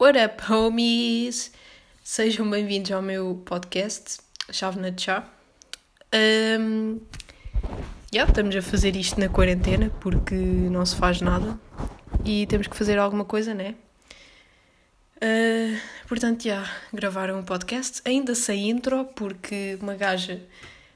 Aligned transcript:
What 0.00 0.16
up, 0.16 0.40
homies? 0.48 1.50
Sejam 2.04 2.48
bem-vindos 2.48 2.92
ao 2.92 3.02
meu 3.02 3.42
podcast, 3.44 4.18
Chávena 4.52 4.92
de 4.92 5.02
Chá. 5.02 5.28
Um, 6.14 7.00
yeah, 8.14 8.30
estamos 8.30 8.54
a 8.54 8.62
fazer 8.62 8.94
isto 8.94 9.18
na 9.18 9.28
quarentena 9.28 9.90
porque 9.98 10.36
não 10.36 10.86
se 10.86 10.94
faz 10.94 11.20
nada 11.20 11.58
e 12.24 12.46
temos 12.46 12.68
que 12.68 12.76
fazer 12.76 12.96
alguma 12.96 13.24
coisa, 13.24 13.52
né? 13.52 13.74
Uh, 15.16 15.76
portanto, 16.06 16.44
já, 16.44 16.50
yeah, 16.50 16.72
gravaram 16.92 17.40
um 17.40 17.42
podcast, 17.42 18.00
ainda 18.04 18.36
sem 18.36 18.70
intro, 18.70 19.04
porque 19.16 19.76
uma 19.82 19.96
gaja 19.96 20.40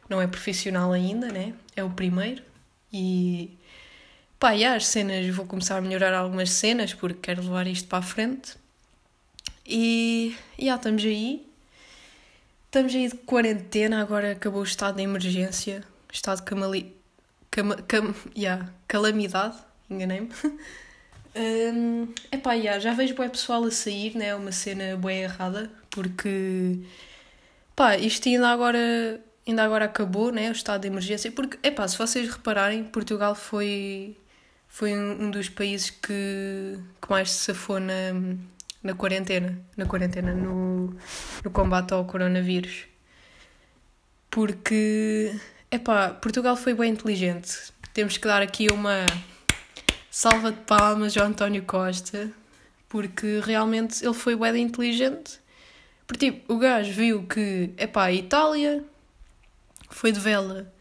não 0.09 0.23
é 0.23 0.29
profissional 0.29 0.93
ainda, 0.93 1.27
né? 1.27 1.55
É 1.75 1.83
o 1.83 1.91
primeiro 1.91 2.41
e 2.93 3.59
pá, 4.39 4.53
yeah, 4.53 4.77
as 4.77 4.87
cenas, 4.87 5.27
vou 5.35 5.45
começar 5.45 5.79
a 5.79 5.81
melhorar 5.81 6.15
algumas 6.15 6.51
cenas 6.51 6.95
porque 6.95 7.19
quero 7.21 7.43
levar 7.43 7.67
isto 7.67 7.89
para 7.89 7.99
a 7.99 8.03
frente. 8.03 8.62
E 9.67 10.37
já 10.59 10.77
estamos 10.77 11.05
aí. 11.05 11.47
Estamos 12.67 12.95
aí 12.95 13.09
de 13.09 13.17
quarentena, 13.17 14.01
agora 14.01 14.33
acabou 14.33 14.61
o 14.61 14.65
estado 14.65 14.97
de 14.97 15.03
emergência, 15.03 15.85
estado 16.13 16.39
de 16.39 16.45
camali... 16.45 16.97
Cam... 17.51 17.71
Cam... 17.87 18.15
Yeah, 18.37 18.73
calamidade, 18.89 19.57
enganei-me. 19.91 20.31
Um, 21.35 22.13
epá, 22.31 22.53
yeah, 22.53 22.79
já 22.79 22.93
vejo 22.93 23.15
bem 23.15 23.29
pessoal 23.29 23.65
a 23.65 23.71
sair, 23.71 24.15
né? 24.15 24.35
Uma 24.35 24.53
cena 24.53 24.97
bem 24.99 25.23
errada, 25.23 25.71
porque 25.91 26.79
pá, 27.75 27.97
isto 27.97 28.29
ainda 28.29 28.49
agora, 28.49 29.19
ainda 29.47 29.65
agora 29.65 29.87
acabou, 29.87 30.31
né? 30.31 30.51
O 30.51 30.53
estado 30.53 30.83
de 30.83 30.89
emergência. 30.89 31.33
Porque, 31.33 31.59
epá, 31.67 31.89
se 31.89 31.97
vocês 31.97 32.29
repararem, 32.29 32.85
Portugal 32.85 33.35
foi, 33.35 34.15
foi 34.69 34.93
um 34.95 35.31
dos 35.31 35.49
países 35.49 35.89
que, 35.89 36.79
que 37.01 37.11
mais 37.11 37.31
se 37.31 37.45
safou 37.47 37.81
na, 37.81 38.13
na 38.83 38.95
quarentena, 38.95 39.59
na 39.77 39.87
quarentena, 39.87 40.35
no, 40.35 40.97
no 41.45 41.51
combate 41.51 41.93
ao 41.93 42.05
coronavírus. 42.05 42.85
Porque, 44.31 45.35
epá, 45.71 46.11
Portugal 46.11 46.57
foi 46.57 46.75
bem 46.75 46.93
inteligente. 46.93 47.73
Temos 47.95 48.17
que 48.17 48.27
dar 48.27 48.43
aqui 48.43 48.69
uma 48.73 49.07
salva 50.11 50.51
de 50.53 50.61
palmas 50.63 51.17
ao 51.17 51.27
António 51.27 51.63
Costa, 51.63 52.31
porque 52.89 53.41
realmente 53.45 54.05
ele 54.05 54.15
foi 54.15 54.35
bem 54.37 54.63
inteligente. 54.63 55.39
Porque, 56.07 56.31
tipo, 56.31 56.53
o 56.53 56.59
gajo 56.59 56.93
viu 56.93 57.27
que, 57.27 57.71
epá, 57.79 58.05
a 58.05 58.13
Itália 58.13 58.85
foi 59.91 60.13
de 60.13 60.21
vela. 60.21 60.73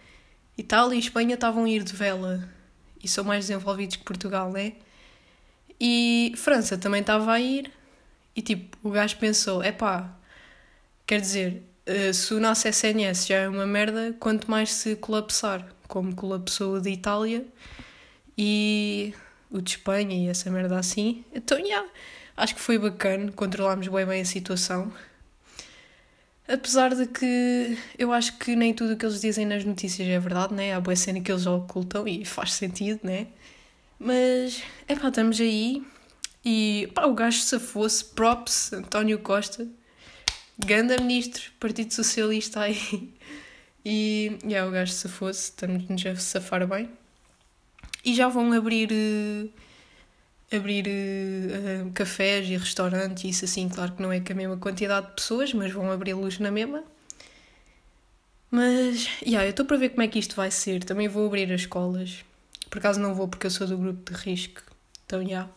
Itália 0.58 0.96
e 0.96 1.00
Espanha 1.00 1.36
estavam 1.36 1.66
a 1.66 1.70
ir 1.70 1.84
de 1.84 1.94
vela. 1.94 2.50
E 3.04 3.08
são 3.08 3.24
mais 3.24 3.48
desenvolvidos 3.48 3.96
que 3.98 4.04
Portugal, 4.04 4.52
né? 4.52 4.74
E 5.80 6.34
França 6.38 6.78
também 6.78 7.02
estava 7.02 7.34
a 7.34 7.40
ir. 7.40 7.72
E, 8.36 8.42
tipo, 8.42 8.78
o 8.84 8.92
gajo 8.92 9.18
pensou, 9.18 9.64
epá, 9.64 10.18
quer 11.06 11.22
dizer, 11.22 11.64
eh, 11.86 12.14
se 12.14 12.34
o 12.34 12.40
nosso 12.40 12.68
SNS 12.68 13.28
já 13.28 13.36
é 13.38 13.50
uma 13.50 13.66
merda, 13.66 14.16
quanto 14.20 14.50
mais 14.50 14.72
se 14.72 14.96
colapsar, 14.96 15.68
como 15.88 16.16
colapsou 16.16 16.76
o 16.76 16.82
de 16.82 16.90
Itália 16.90 17.46
e 18.38 19.14
o 19.50 19.62
de 19.62 19.72
Espanha 19.72 20.16
e 20.16 20.30
essa 20.30 20.50
merda 20.50 20.80
assim. 20.80 21.26
Então, 21.34 21.60
yeah, 21.60 21.88
acho 22.38 22.56
que 22.56 22.62
foi 22.62 22.78
bacana, 22.78 23.32
controlámos 23.34 23.88
bem 23.88 24.06
bem 24.06 24.22
a 24.22 24.26
situação. 24.26 24.92
Apesar 26.48 26.96
de 26.96 27.06
que 27.08 27.78
eu 27.98 28.12
acho 28.12 28.38
que 28.38 28.56
nem 28.56 28.74
tudo 28.74 28.94
o 28.94 28.98
que 28.98 29.06
eles 29.06 29.22
dizem 29.22 29.46
nas 29.46 29.64
notícias 29.64 30.08
é 30.08 30.20
verdade, 30.20 30.54
né? 30.54 30.74
Há 30.74 30.80
boa 30.82 30.96
cena 30.96 31.22
que 31.22 31.32
eles 31.32 31.46
ocultam 31.46 32.08
e 32.08 32.26
faz 32.26 32.54
sentido, 32.54 33.02
né? 33.04 33.28
Mas, 34.00 34.64
é 34.88 34.96
pá, 34.96 35.10
estamos 35.10 35.40
aí 35.40 35.84
e 36.44 36.90
pá, 36.94 37.06
o 37.06 37.14
gajo 37.14 37.40
se 37.40 37.60
fosse, 37.60 38.04
props, 38.04 38.74
António 38.74 39.20
Costa, 39.20 39.68
ganda 40.58 40.98
ministro, 40.98 41.52
Partido 41.60 41.94
Socialista 41.94 42.62
aí. 42.62 43.14
E, 43.84 44.38
yeah, 44.44 44.70
o 44.70 44.72
gajo 44.72 44.92
se 44.94 45.10
fosse, 45.10 45.46
estamos-nos 45.46 46.06
a 46.06 46.16
safar 46.16 46.68
bem. 46.68 46.88
E 48.06 48.14
já 48.14 48.28
vão 48.28 48.54
abrir 48.54 48.92
uh, 48.92 49.50
abrir 50.56 50.86
uh, 50.88 51.92
cafés 51.92 52.48
e 52.48 52.58
restaurantes, 52.58 53.24
e 53.24 53.30
isso 53.30 53.46
assim, 53.46 53.68
claro 53.70 53.94
que 53.94 54.02
não 54.02 54.12
é 54.12 54.20
com 54.20 54.34
a 54.34 54.36
mesma 54.36 54.58
quantidade 54.58 55.08
de 55.08 55.14
pessoas, 55.14 55.54
mas 55.54 55.72
vão 55.72 55.92
abri-los 55.92 56.38
na 56.38 56.52
mesma. 56.52 56.84
Mas, 58.52 59.08
yeah, 59.24 59.46
eu 59.46 59.52
estou 59.52 59.66
para 59.66 59.78
ver 59.78 59.90
como 59.90 60.02
é 60.02 60.08
que 60.08 60.20
isto 60.20 60.36
vai 60.36 60.52
ser. 60.52 60.84
Também 60.84 61.08
vou 61.08 61.26
abrir 61.26 61.52
as 61.54 61.62
escolas. 61.62 62.26
Por 62.70 62.80
acaso 62.80 63.00
não 63.00 63.16
vou 63.16 63.28
porque 63.28 63.48
eu 63.48 63.52
sou 63.52 63.66
do 63.66 63.78
grupo 63.78 64.12
de 64.12 64.18
risco. 64.18 64.62
Então, 65.06 65.22
já. 65.22 65.28
Yeah. 65.28 65.50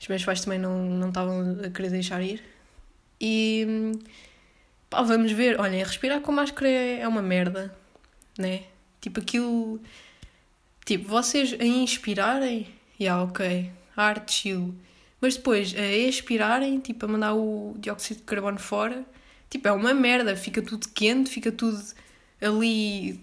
Os 0.00 0.08
meus 0.08 0.24
pais 0.24 0.40
também 0.40 0.58
não, 0.58 0.84
não 0.84 1.08
estavam 1.08 1.58
a 1.64 1.70
querer 1.70 1.90
deixar 1.90 2.22
ir. 2.22 2.42
E 3.20 3.92
pá, 4.88 5.02
vamos 5.02 5.32
ver. 5.32 5.60
Olhem, 5.60 5.82
respirar 5.82 6.20
com 6.20 6.32
máscara 6.32 6.68
é, 6.68 7.00
é 7.00 7.08
uma 7.08 7.22
merda, 7.22 7.74
né? 8.38 8.64
Tipo 9.00 9.20
aquilo 9.20 9.80
Tipo, 10.90 11.08
vocês 11.08 11.52
a 11.52 11.64
inspirarem, 11.64 12.64
já, 12.98 13.04
yeah, 13.04 13.22
ok, 13.22 13.70
arte, 13.96 14.32
chill. 14.32 14.74
Mas 15.20 15.36
depois 15.36 15.72
a 15.76 15.86
expirarem, 15.86 16.80
tipo, 16.80 17.04
a 17.04 17.08
mandar 17.08 17.34
o 17.34 17.76
dióxido 17.78 18.18
de 18.18 18.24
carbono 18.24 18.58
fora, 18.58 19.04
tipo, 19.48 19.68
é 19.68 19.72
uma 19.72 19.94
merda, 19.94 20.34
fica 20.34 20.60
tudo 20.60 20.88
quente, 20.88 21.30
fica 21.30 21.52
tudo 21.52 21.80
ali, 22.40 23.20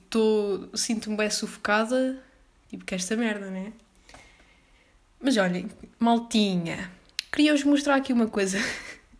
sinto-me 0.75 1.17
bem 1.17 1.29
sufocada, 1.29 2.23
tipo, 2.69 2.85
que 2.85 2.95
esta 2.95 3.17
merda, 3.17 3.49
né? 3.49 3.73
Mas 5.19 5.35
olhem, 5.37 5.67
maltinha, 5.99 6.91
queria-vos 7.31 7.63
mostrar 7.63 7.95
aqui 7.95 8.13
uma 8.13 8.27
coisa 8.27 8.59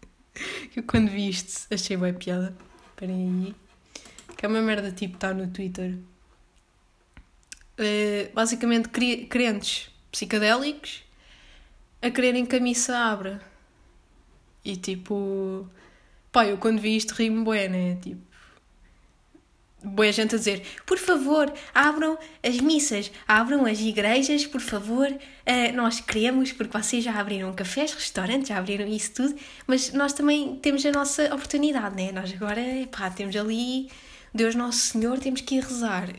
que 0.71 0.79
eu 0.79 0.83
quando 0.83 1.09
vi 1.09 1.29
isto 1.29 1.73
achei 1.73 1.97
bem 1.97 2.13
piada. 2.13 2.55
Esperem 2.89 3.15
aí. 3.47 3.55
Que 4.35 4.45
é 4.45 4.49
uma 4.49 4.61
merda 4.61 4.91
tipo, 4.91 5.15
está 5.15 5.33
no 5.33 5.47
Twitter. 5.47 5.97
Uh, 7.79 8.33
basicamente 8.33 8.89
crentes 8.89 9.89
psicadélicos 10.11 11.03
a 12.01 12.09
quererem 12.11 12.45
que 12.45 12.55
a 12.55 12.59
missa 12.59 12.97
abra. 12.97 13.41
E 14.63 14.75
tipo, 14.75 15.67
pá, 16.31 16.45
eu 16.45 16.57
quando 16.57 16.79
vi 16.79 16.95
isto 16.95 17.13
ri-me 17.13 17.43
bué, 17.43 17.67
né? 17.67 17.95
Tipo, 17.95 18.21
boa 19.97 20.11
gente 20.11 20.35
a 20.35 20.37
dizer, 20.37 20.61
por 20.85 20.99
favor, 20.99 21.51
abram 21.73 22.19
as 22.43 22.59
missas, 22.59 23.11
abram 23.27 23.65
as 23.65 23.79
igrejas, 23.79 24.45
por 24.45 24.61
favor. 24.61 25.09
Uh, 25.09 25.75
nós 25.75 25.99
queremos, 25.99 26.51
porque 26.51 26.77
vocês 26.77 27.03
já 27.03 27.19
abriram 27.19 27.51
cafés, 27.53 27.93
restaurantes, 27.93 28.49
já 28.49 28.57
abriram 28.59 28.87
isso 28.87 29.11
tudo, 29.13 29.35
mas 29.65 29.91
nós 29.93 30.13
também 30.13 30.55
temos 30.57 30.85
a 30.85 30.91
nossa 30.91 31.25
oportunidade, 31.33 31.95
né? 31.95 32.11
Nós 32.11 32.31
agora, 32.31 32.61
pá, 32.91 33.09
temos 33.09 33.35
ali 33.35 33.89
Deus 34.31 34.53
Nosso 34.53 34.79
Senhor, 34.79 35.17
temos 35.17 35.41
que 35.41 35.55
ir 35.55 35.63
rezar. 35.63 36.07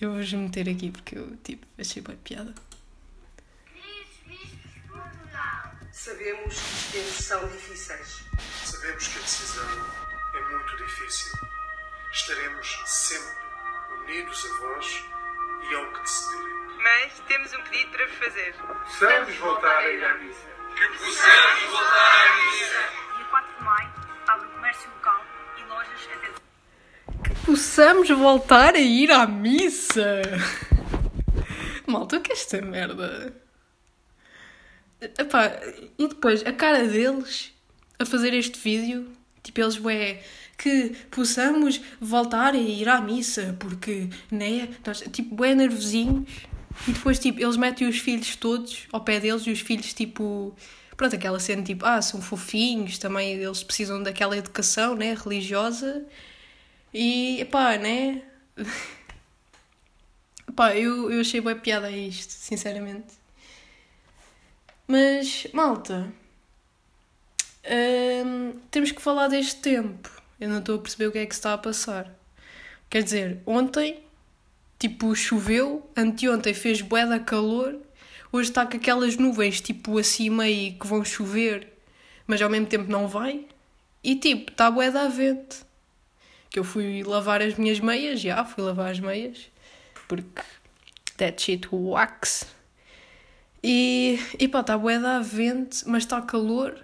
Eu 0.00 0.10
vou-vos 0.10 0.32
meter 0.32 0.68
aqui 0.68 0.90
porque 0.90 1.16
eu, 1.16 1.34
tipo, 1.42 1.64
achei 1.78 2.02
bem 2.02 2.16
piada. 2.16 2.52
Sabemos 5.92 6.54
que 6.54 6.74
os 6.74 6.92
tempos 6.92 7.24
são 7.24 7.48
difíceis. 7.48 8.24
Sabemos 8.64 9.08
que 9.08 9.18
a 9.18 9.22
decisão 9.22 9.64
é 10.34 10.40
muito 10.52 10.76
difícil. 10.76 11.63
Estaremos 12.14 12.80
sempre 12.86 13.36
unidos 14.02 14.46
a 14.46 14.60
vós 14.60 15.04
e 15.68 15.74
ao 15.74 15.92
que 15.92 16.00
decidirem. 16.00 16.54
Mas 16.82 17.20
temos 17.26 17.52
um 17.52 17.62
pedido 17.64 17.90
para 17.90 18.06
vos 18.06 18.16
fazer. 18.16 18.54
Possamos 18.54 19.36
voltar 19.36 19.78
a 19.78 19.90
ir 19.90 20.04
à 20.04 20.14
missa. 20.14 20.54
Que 20.76 20.88
possamos 20.98 21.62
voltar 21.70 22.28
à 22.28 22.36
missa. 22.36 23.16
Dia 23.16 23.24
4 23.30 23.56
de 23.56 23.64
maio, 23.64 23.92
abre 24.28 24.46
o 24.46 24.50
comércio 24.50 24.90
local 24.90 25.24
e 25.58 25.62
lojas 25.68 26.08
até 26.12 26.44
possamos 27.44 28.08
voltar 28.08 28.74
a 28.74 28.80
ir 28.80 29.10
à 29.10 29.26
missa. 29.26 30.22
Malta, 31.86 32.16
o 32.16 32.20
que 32.20 32.32
é 32.32 32.34
esta 32.34 32.60
merda? 32.62 33.34
Epá, 35.00 35.60
e 35.98 36.08
depois 36.08 36.44
a 36.46 36.52
cara 36.52 36.86
deles 36.88 37.52
a 37.98 38.06
fazer 38.06 38.32
este 38.32 38.58
vídeo, 38.58 39.12
tipo, 39.42 39.60
eles, 39.60 39.78
ué, 39.78 40.22
que 40.56 40.94
possamos 41.10 41.80
voltar 42.00 42.54
a 42.54 42.58
ir 42.58 42.88
à 42.88 43.00
missa, 43.00 43.56
porque, 43.58 44.08
né, 44.30 44.68
nós, 44.86 45.02
tipo, 45.12 45.34
bué 45.34 45.54
nervosinhos. 45.54 46.28
E 46.88 46.92
depois, 46.92 47.18
tipo, 47.18 47.40
eles 47.40 47.56
metem 47.56 47.88
os 47.88 47.98
filhos 47.98 48.34
todos 48.36 48.86
ao 48.92 49.00
pé 49.00 49.20
deles 49.20 49.46
e 49.46 49.50
os 49.50 49.60
filhos, 49.60 49.92
tipo, 49.92 50.54
pronto, 50.96 51.14
aquela 51.14 51.38
cena, 51.38 51.62
tipo, 51.62 51.84
ah, 51.84 52.02
são 52.02 52.20
fofinhos, 52.20 52.98
também 52.98 53.32
eles 53.34 53.62
precisam 53.62 54.02
daquela 54.02 54.36
educação, 54.36 54.94
né, 54.94 55.14
religiosa. 55.14 56.04
E, 56.92 57.46
pá, 57.50 57.76
né? 57.76 58.22
pá, 60.54 60.76
eu, 60.76 61.10
eu 61.10 61.20
achei 61.20 61.40
boa 61.40 61.54
piada 61.54 61.88
a 61.88 61.90
isto, 61.90 62.30
sinceramente. 62.30 63.14
Mas, 64.86 65.46
malta, 65.52 66.12
hum, 68.24 68.52
temos 68.70 68.92
que 68.92 69.00
falar 69.00 69.28
deste 69.28 69.60
tempo. 69.60 70.23
Eu 70.40 70.48
não 70.48 70.58
estou 70.58 70.76
a 70.76 70.78
perceber 70.78 71.06
o 71.06 71.12
que 71.12 71.18
é 71.18 71.26
que 71.26 71.34
se 71.34 71.40
está 71.40 71.54
a 71.54 71.58
passar. 71.58 72.10
Quer 72.90 73.02
dizer, 73.02 73.42
ontem, 73.46 74.02
tipo, 74.78 75.14
choveu, 75.14 75.88
anteontem 75.96 76.54
fez 76.54 76.80
bué 76.80 77.06
da 77.06 77.18
calor, 77.18 77.80
Hoje 78.34 78.48
está 78.48 78.66
com 78.66 78.76
aquelas 78.76 79.16
nuvens 79.16 79.60
tipo 79.60 79.96
assim 79.96 80.28
meio 80.28 80.76
que 80.76 80.84
vão 80.88 81.04
chover, 81.04 81.68
mas 82.26 82.42
ao 82.42 82.50
mesmo 82.50 82.66
tempo 82.66 82.90
não 82.90 83.06
vai. 83.06 83.46
E 84.02 84.16
tipo, 84.16 84.50
está 84.50 84.68
bué 84.68 84.90
da 84.90 85.06
vento. 85.06 85.64
Que 86.50 86.58
eu 86.58 86.64
fui 86.64 87.04
lavar 87.04 87.40
as 87.40 87.54
minhas 87.54 87.78
meias, 87.78 88.20
já 88.20 88.44
fui 88.44 88.64
lavar 88.64 88.90
as 88.90 88.98
meias, 88.98 89.52
porque 90.08 90.42
that 91.16 91.40
shit 91.40 91.68
wax. 91.70 92.44
E, 93.62 94.18
e 94.36 94.48
pá, 94.48 94.62
está 94.62 94.76
bué 94.76 94.98
da 94.98 95.20
vento, 95.20 95.84
mas 95.86 96.02
está 96.02 96.20
calor. 96.20 96.83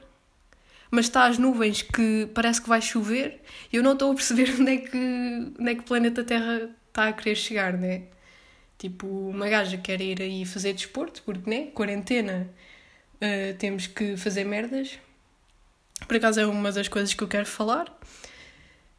Mas 0.90 1.06
está 1.06 1.26
as 1.26 1.38
nuvens 1.38 1.82
que 1.82 2.28
parece 2.34 2.60
que 2.60 2.68
vai 2.68 2.82
chover. 2.82 3.40
E 3.72 3.76
eu 3.76 3.82
não 3.82 3.92
estou 3.92 4.12
a 4.12 4.14
perceber 4.14 4.54
onde 4.58 4.72
é 4.72 4.76
que, 4.78 4.96
onde 5.58 5.70
é 5.70 5.74
que 5.74 5.80
o 5.80 5.84
planeta 5.84 6.24
Terra 6.24 6.70
está 6.88 7.08
a 7.08 7.12
querer 7.12 7.36
chegar, 7.36 7.72
né? 7.74 8.04
Tipo, 8.78 9.06
uma 9.06 9.48
gaja 9.48 9.76
quer 9.76 10.00
ir 10.00 10.20
aí 10.22 10.44
fazer 10.44 10.72
desporto, 10.72 11.22
porque, 11.22 11.48
né? 11.48 11.66
Quarentena, 11.66 12.48
uh, 13.16 13.54
temos 13.58 13.86
que 13.86 14.16
fazer 14.16 14.44
merdas. 14.44 14.98
Por 16.08 16.16
acaso 16.16 16.40
é 16.40 16.46
uma 16.46 16.72
das 16.72 16.88
coisas 16.88 17.12
que 17.14 17.22
eu 17.22 17.28
quero 17.28 17.46
falar. 17.46 17.94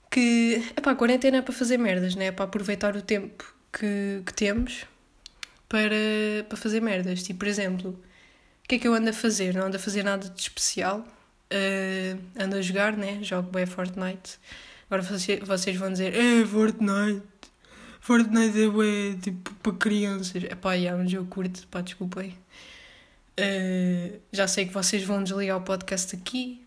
Que, 0.10 0.62
epá, 0.78 0.94
quarentena 0.96 1.38
é 1.38 1.42
para 1.42 1.54
fazer 1.54 1.78
merdas, 1.78 2.16
né? 2.16 2.26
É 2.28 2.32
para 2.32 2.46
aproveitar 2.46 2.96
o 2.96 3.02
tempo 3.02 3.56
que, 3.74 4.22
que 4.26 4.34
temos 4.34 4.86
para, 5.68 6.44
para 6.48 6.58
fazer 6.58 6.82
merdas. 6.82 7.24
Tipo, 7.24 7.40
por 7.40 7.48
exemplo, 7.48 7.92
o 8.64 8.68
que 8.68 8.76
é 8.76 8.80
que 8.80 8.88
eu 8.88 8.94
ando 8.94 9.10
a 9.10 9.14
fazer? 9.14 9.54
Não 9.56 9.68
ando 9.68 9.78
a 9.78 9.80
fazer 9.80 10.04
nada 10.04 10.30
de 10.30 10.42
especial. 10.42 11.06
Uh, 11.52 12.20
ando 12.40 12.56
a 12.56 12.62
jogar, 12.62 12.96
né? 12.96 13.20
Jogo 13.22 13.52
bem 13.52 13.66
Fortnite. 13.66 14.40
Agora 14.90 15.04
vocês 15.04 15.78
vão 15.78 15.92
dizer, 15.92 16.14
é 16.16 16.46
Fortnite. 16.46 17.24
Fortnite 18.00 18.64
é 18.64 18.68
bué, 18.68 19.16
tipo, 19.22 19.54
para 19.56 19.74
crianças. 19.74 20.44
É 20.44 20.56
pá, 20.56 20.76
é 20.76 20.94
um 20.94 21.08
jogo 21.08 21.28
curto, 21.30 21.68
pá, 21.68 21.82
desculpem. 21.82 22.38
Uh, 23.40 24.20
já 24.32 24.48
sei 24.48 24.66
que 24.66 24.74
vocês 24.74 25.04
vão 25.04 25.24
desligar 25.24 25.58
o 25.58 25.62
podcast 25.62 26.16
aqui, 26.16 26.64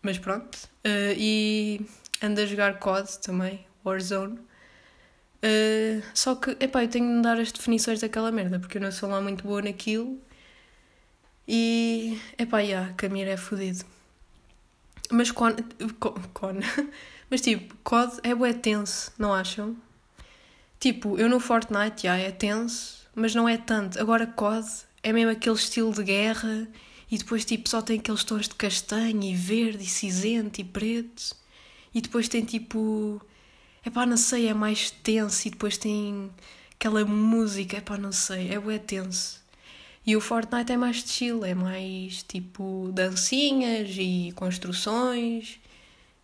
mas 0.00 0.18
pronto. 0.18 0.56
Uh, 0.84 1.14
e 1.16 1.80
ando 2.22 2.40
a 2.40 2.46
jogar 2.46 2.78
COD 2.78 3.18
também, 3.18 3.66
Warzone. 3.84 4.38
Uh, 5.44 6.02
só 6.14 6.36
que, 6.36 6.56
epá, 6.60 6.84
eu 6.84 6.88
tenho 6.88 7.16
de 7.16 7.22
dar 7.22 7.38
as 7.38 7.50
definições 7.50 8.00
daquela 8.00 8.30
merda, 8.30 8.60
porque 8.60 8.78
eu 8.78 8.82
não 8.82 8.92
sou 8.92 9.08
lá 9.08 9.20
muito 9.20 9.44
boa 9.44 9.60
naquilo. 9.60 10.18
E, 11.46 12.18
epá, 12.38 12.60
já, 12.60 12.66
yeah, 12.66 12.94
Camila 12.94 13.30
é 13.30 13.36
fodido. 13.36 13.84
Mas 15.10 15.30
con, 15.30 15.54
con. 16.32 16.60
Mas 17.30 17.40
tipo, 17.40 17.74
COD 17.82 18.20
é 18.22 18.34
bué 18.34 18.52
tenso, 18.52 19.10
não 19.18 19.32
acham? 19.32 19.74
Tipo, 20.78 21.18
eu 21.18 21.30
no 21.30 21.40
Fortnite, 21.40 22.02
já, 22.02 22.16
é 22.16 22.30
tenso, 22.30 23.08
mas 23.14 23.34
não 23.34 23.48
é 23.48 23.56
tanto. 23.56 23.98
Agora 23.98 24.26
COD 24.26 24.66
é 25.02 25.12
mesmo 25.12 25.30
aquele 25.30 25.56
estilo 25.56 25.92
de 25.92 26.02
guerra 26.04 26.68
e 27.10 27.18
depois 27.18 27.44
tipo 27.44 27.68
só 27.68 27.82
tem 27.82 27.98
aqueles 27.98 28.24
tons 28.24 28.48
de 28.48 28.54
castanho 28.54 29.22
e 29.22 29.34
verde 29.34 29.84
e 29.84 29.86
cinzento 29.86 30.60
e 30.60 30.64
preto. 30.64 31.34
E 31.94 32.00
depois 32.00 32.28
tem 32.28 32.44
tipo 32.44 33.20
é 33.84 33.90
pá, 33.90 34.06
não 34.06 34.16
sei, 34.16 34.48
é 34.48 34.54
mais 34.54 34.90
tenso 34.90 35.48
e 35.48 35.50
depois 35.50 35.76
tem 35.76 36.30
aquela 36.74 37.04
música, 37.04 37.76
é 37.76 37.80
pá, 37.80 37.98
não 37.98 38.12
sei, 38.12 38.50
é 38.50 38.58
bué 38.58 38.78
tenso. 38.78 39.41
E 40.04 40.16
o 40.16 40.20
Fortnite 40.20 40.72
é 40.72 40.76
mais 40.76 40.96
chill, 40.96 41.44
é 41.44 41.54
mais 41.54 42.22
tipo 42.24 42.90
dancinhas 42.92 43.90
e 43.96 44.32
construções 44.34 45.60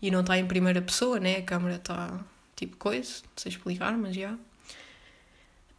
e 0.02 0.10
não 0.10 0.20
está 0.20 0.36
em 0.36 0.46
primeira 0.46 0.82
pessoa, 0.82 1.20
né? 1.20 1.36
A 1.36 1.42
câmera 1.42 1.76
está 1.76 2.24
tipo 2.56 2.76
coisa, 2.76 3.22
não 3.22 3.30
sei 3.36 3.50
explicar, 3.52 3.96
mas 3.96 4.16
já. 4.16 4.32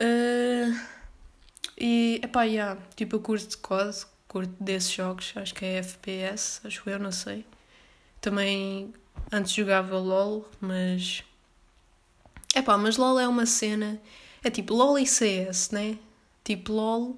Uh, 0.01 0.79
e 1.77 2.21
epá, 2.23 2.43
yeah, 2.43 2.79
tipo 2.95 3.17
eu 3.17 3.19
curto 3.21 3.49
de 3.49 3.57
COD, 3.57 4.05
curto 4.27 4.63
desses 4.63 4.91
jogos, 4.91 5.33
acho 5.35 5.53
que 5.53 5.65
é 5.65 5.77
FPS, 5.79 6.61
acho 6.65 6.89
eu, 6.89 6.99
não 6.99 7.11
sei. 7.11 7.45
Também 8.21 8.93
antes 9.31 9.53
jogava 9.53 9.97
LOL, 9.97 10.49
mas 10.61 11.23
é 12.55 12.61
pá, 12.61 12.77
mas 12.77 12.97
LOL 12.97 13.19
é 13.19 13.27
uma 13.27 13.45
cena. 13.45 14.01
É 14.43 14.49
tipo 14.49 14.73
LOL 14.73 14.97
e 14.97 15.05
CS, 15.05 15.71
né? 15.71 15.97
Tipo 16.43 16.71
LOL 16.73 17.17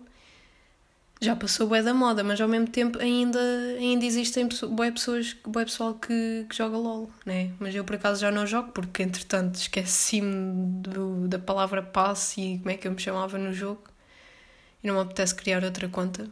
já 1.22 1.36
passou 1.36 1.68
bué 1.68 1.84
da 1.84 1.94
moda, 1.94 2.24
mas 2.24 2.42
ao 2.42 2.48
mesmo 2.48 2.68
tempo 2.68 2.98
ainda, 3.00 3.40
ainda 3.78 4.04
existem 4.04 4.50
bué 4.72 4.90
pessoas, 4.92 5.36
bué 5.46 5.64
pessoal 5.64 5.94
que, 5.94 6.48
que 6.50 6.56
joga 6.56 6.76
LOL, 6.76 7.12
né? 7.26 7.52
Mas 7.60 7.76
eu 7.76 7.86
por 7.86 7.96
acaso 7.96 8.22
já 8.22 8.32
não 8.32 8.48
jogo 8.48 8.72
porque 8.72 9.04
entretanto 9.04 9.56
esqueci-me 9.56 10.82
da 11.28 11.38
palavra 11.38 11.84
passe 11.84 12.42
e 12.42 12.58
como 12.58 12.72
é 12.72 12.78
que 12.78 12.88
eu 12.88 12.92
me 12.92 13.00
chamava 13.00 13.38
no 13.38 13.54
jogo 13.54 13.84
e 14.84 14.88
não 14.88 14.96
me 14.96 15.02
apetece 15.02 15.36
criar 15.36 15.64
outra 15.64 15.88
conta 15.88 16.28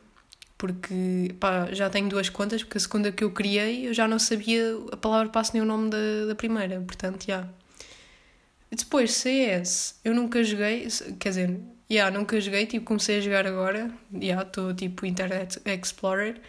porque 0.57 1.35
pá, 1.39 1.69
já 1.71 1.89
tenho 1.89 2.09
duas 2.09 2.27
contas 2.27 2.63
porque 2.63 2.79
a 2.79 2.81
segunda 2.81 3.11
que 3.11 3.23
eu 3.23 3.31
criei 3.31 3.87
eu 3.87 3.93
já 3.93 4.07
não 4.07 4.17
sabia 4.17 4.75
a 4.91 4.97
palavra 4.97 5.29
passe 5.29 5.53
nem 5.53 5.61
o 5.61 5.65
nome 5.65 5.89
da, 5.91 6.25
da 6.27 6.35
primeira, 6.35 6.81
portanto 6.81 7.25
já. 7.25 7.47
Depois, 8.71 9.13
CS, 9.13 9.99
eu 10.03 10.13
nunca 10.13 10.43
joguei, 10.43 10.87
quer 11.19 11.29
dizer, 11.29 11.59
yeah, 11.91 12.15
nunca 12.15 12.39
joguei, 12.39 12.65
tipo, 12.65 12.85
comecei 12.85 13.17
a 13.19 13.21
jogar 13.21 13.47
agora, 13.47 13.89
já, 14.13 14.19
yeah, 14.19 14.43
estou 14.43 14.73
tipo 14.73 15.05
Internet 15.05 15.61
Explorer, 15.65 16.41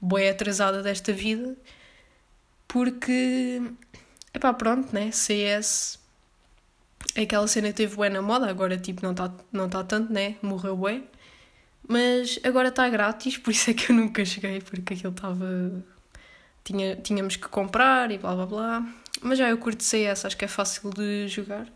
boa 0.00 0.30
atrasada 0.30 0.82
desta 0.82 1.12
vida, 1.12 1.56
porque, 2.68 3.62
epá, 4.34 4.52
pronto, 4.54 4.92
né, 4.94 5.10
CS 5.12 5.98
aquela 7.16 7.46
cena 7.46 7.72
teve 7.72 7.96
bué 7.96 8.08
na 8.08 8.22
moda, 8.22 8.48
agora 8.48 8.76
tipo 8.78 9.02
não 9.02 9.12
está 9.12 9.32
não 9.52 9.68
tá 9.68 9.84
tanto, 9.84 10.12
né, 10.12 10.36
morreu 10.42 10.76
bué, 10.76 11.02
mas 11.88 12.38
agora 12.44 12.68
está 12.68 12.88
grátis, 12.88 13.36
por 13.38 13.50
isso 13.50 13.70
é 13.70 13.74
que 13.74 13.90
eu 13.92 13.96
nunca 13.96 14.24
joguei, 14.24 14.60
porque 14.60 14.94
aquilo 14.94 15.12
estava... 15.12 15.84
Tinha, 16.64 16.96
tínhamos 16.96 17.36
que 17.36 17.46
comprar 17.48 18.10
e 18.10 18.18
blá 18.18 18.34
blá 18.34 18.46
blá. 18.46 18.94
Mas 19.22 19.38
já 19.38 19.50
eu 19.50 19.58
curto 19.58 19.82
CS, 19.84 20.24
acho 20.24 20.36
que 20.36 20.44
é 20.46 20.48
fácil 20.48 20.90
de 20.90 21.28
jogar. 21.28 21.68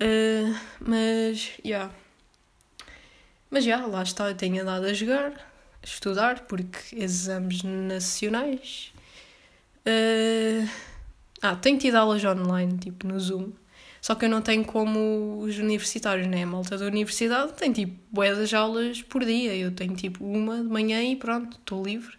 Uh, 0.00 0.54
mas, 0.80 1.38
já. 1.38 1.50
Yeah. 1.64 1.94
Mas 3.50 3.64
já, 3.64 3.76
yeah, 3.76 3.86
lá 3.86 4.02
está, 4.02 4.28
eu 4.28 4.34
tenho 4.34 4.60
andado 4.60 4.86
a 4.86 4.92
jogar, 4.92 5.32
a 5.82 5.86
estudar, 5.86 6.40
porque 6.46 6.96
exames 6.96 7.62
nacionais. 7.62 8.92
Uh, 9.86 10.68
ah, 11.40 11.54
tenho 11.56 11.78
tido 11.78 11.94
aulas 11.96 12.24
online, 12.24 12.76
tipo 12.78 13.06
no 13.06 13.18
Zoom. 13.20 13.52
Só 14.00 14.14
que 14.14 14.24
eu 14.24 14.28
não 14.28 14.42
tenho 14.42 14.64
como 14.64 15.38
os 15.40 15.58
universitários, 15.58 16.26
né? 16.28 16.42
A 16.42 16.46
malta 16.46 16.76
da 16.76 16.86
universidade 16.86 17.54
tem 17.54 17.72
tipo 17.72 17.96
bué 18.10 18.34
das 18.34 18.52
aulas 18.54 19.02
por 19.02 19.24
dia. 19.24 19.54
Eu 19.56 19.72
tenho 19.72 19.94
tipo 19.96 20.24
uma 20.24 20.58
de 20.58 20.68
manhã 20.68 21.02
e 21.02 21.16
pronto, 21.16 21.56
estou 21.56 21.84
livre. 21.84 22.16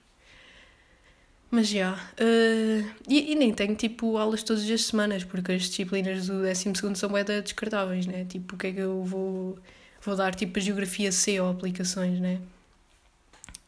Mas 1.50 1.68
já. 1.68 1.94
Uh, 1.94 2.90
e, 3.08 3.32
e, 3.32 3.36
nem 3.36 3.54
tenho 3.54 3.76
tipo 3.76 4.18
aulas 4.18 4.44
todas 4.44 4.70
as 4.70 4.86
semanas, 4.86 5.24
porque 5.24 5.54
as 5.54 5.64
disciplinas 5.64 6.28
do 6.28 6.42
12 6.42 6.96
são 6.96 7.10
bem 7.10 7.24
descartáveis, 7.24 8.06
né? 8.06 8.26
Tipo, 8.26 8.56
o 8.56 8.58
que 8.58 8.68
é 8.68 8.74
que 8.74 8.80
eu 8.80 9.04
vou, 9.04 9.58
vou 10.02 10.16
dar 10.16 10.36
tipo 10.36 10.60
a 10.60 10.62
geografia 10.62 11.12
C 11.12 11.40
ou 11.40 11.50
aplicações, 11.50 12.20
né? 12.20 12.42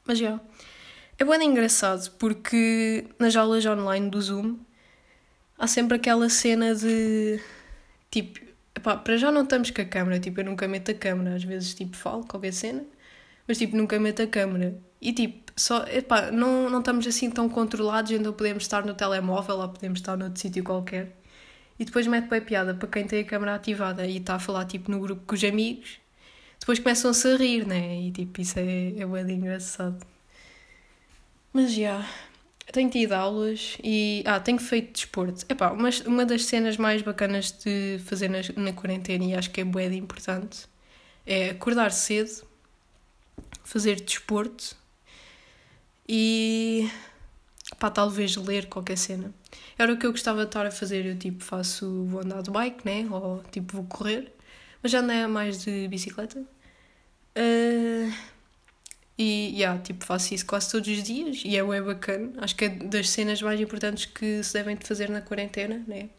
Mas 0.06 0.18
já. 0.20 0.40
É 1.18 1.26
bem 1.26 1.44
engraçado 1.44 2.12
porque 2.18 3.06
nas 3.20 3.36
aulas 3.36 3.66
online 3.66 4.10
do 4.10 4.22
Zoom 4.22 4.58
há 5.58 5.68
sempre 5.68 5.98
aquela 5.98 6.30
cena 6.30 6.74
de 6.74 7.42
tipo, 8.10 8.40
epá, 8.74 8.96
para 8.98 9.18
já 9.18 9.32
não 9.32 9.44
estamos 9.44 9.70
com 9.72 9.82
a 9.82 9.86
câmera, 9.86 10.20
tipo, 10.20 10.40
eu 10.40 10.46
nunca 10.46 10.68
meto 10.68 10.92
a 10.92 10.94
câmera, 10.94 11.36
às 11.36 11.44
vezes 11.44 11.74
tipo 11.74 11.96
falo 11.98 12.26
qualquer 12.26 12.54
cena, 12.54 12.84
mas 13.48 13.58
tipo, 13.58 13.76
nunca 13.76 14.00
meto 14.00 14.22
a 14.22 14.28
câmera. 14.28 14.76
E 15.02 15.14
tipo, 15.14 15.49
só, 15.60 15.84
epá, 15.88 16.32
não, 16.32 16.70
não 16.70 16.80
estamos 16.80 17.06
assim 17.06 17.30
tão 17.30 17.50
controlados, 17.50 18.12
então 18.12 18.32
podemos 18.32 18.64
estar 18.64 18.86
no 18.86 18.94
telemóvel 18.94 19.58
ou 19.58 19.70
podemos 19.70 20.00
estar 20.00 20.16
noutro 20.18 20.40
sítio 20.40 20.64
qualquer. 20.64 21.16
E 21.78 21.86
depois 21.86 22.08
mete 22.08 22.30
bem 22.30 22.42
piada 22.42 22.74
para 22.74 22.88
quem 22.88 23.06
tem 23.06 23.22
a 23.22 23.26
câmera 23.26 23.56
ativada 23.56 24.06
e 24.06 24.18
está 24.18 24.36
a 24.36 24.40
falar 24.40 24.66
tipo 24.66 24.90
no 24.92 25.00
grupo 25.00 25.24
com 25.26 25.36
os 25.36 25.44
amigos. 25.44 26.00
Depois 26.60 26.80
começam-se 26.80 27.28
a 27.28 27.36
rir, 27.38 27.66
né? 27.68 28.02
E 28.02 28.12
tipo, 28.12 28.42
isso 28.42 28.60
é, 28.60 29.00
é 29.00 29.06
bem 29.06 29.36
engraçado. 29.38 30.06
Mas 31.54 31.72
já, 31.72 31.80
yeah, 31.80 32.10
tenho 32.72 32.90
tido 32.90 33.14
aulas 33.14 33.78
e. 33.84 34.24
Ah, 34.26 34.40
tenho 34.40 34.60
feito 34.60 34.94
desporto. 34.94 35.46
Epá, 35.50 35.72
uma, 35.72 35.90
uma 36.06 36.26
das 36.26 36.46
cenas 36.46 36.78
mais 36.78 37.02
bacanas 37.02 37.52
de 37.52 38.00
fazer 38.06 38.30
na, 38.30 38.40
na 38.58 38.74
quarentena 38.74 39.24
e 39.26 39.36
acho 39.36 39.52
que 39.52 39.62
é 39.62 39.64
de 39.64 39.96
importante 39.98 40.68
é 41.26 41.52
acordar 41.52 41.92
cedo, 41.92 42.44
fazer 43.64 44.02
desporto 44.02 44.79
e 46.12 46.90
pá, 47.78 47.92
talvez 47.92 48.36
ler 48.36 48.66
qualquer 48.68 48.98
cena. 48.98 49.32
Era 49.78 49.94
o 49.94 49.98
que 49.98 50.08
eu 50.08 50.12
gostava 50.12 50.40
de 50.42 50.48
estar 50.48 50.66
a 50.66 50.72
fazer. 50.72 51.06
Eu 51.06 51.18
tipo 51.18 51.44
faço, 51.44 52.06
vou 52.06 52.22
andar 52.22 52.42
de 52.42 52.50
bike, 52.50 52.84
né? 52.84 53.08
Ou 53.12 53.44
tipo 53.52 53.78
vou 53.78 53.86
correr, 53.86 54.34
mas 54.82 54.92
já 54.92 55.02
andei 55.02 55.28
mais 55.28 55.64
de 55.64 55.88
bicicleta. 55.88 56.40
Uh, 57.38 58.12
e 59.20 59.54
yeah, 59.56 59.80
tipo, 59.82 60.04
faço 60.04 60.34
isso 60.34 60.46
quase 60.46 60.72
todos 60.72 60.88
os 60.88 61.04
dias 61.04 61.44
e 61.46 61.56
é 61.56 61.64
bem 61.64 61.82
bacana. 61.84 62.32
Acho 62.40 62.56
que 62.56 62.66
é 62.66 62.70
das 62.70 63.10
cenas 63.10 63.40
mais 63.42 63.60
importantes 63.62 64.06
que 64.06 64.42
se 64.44 64.54
devem 64.54 64.76
de 64.76 64.88
fazer 64.88 65.10
na 65.10 65.22
quarentena, 65.22 65.84
né? 65.88 66.10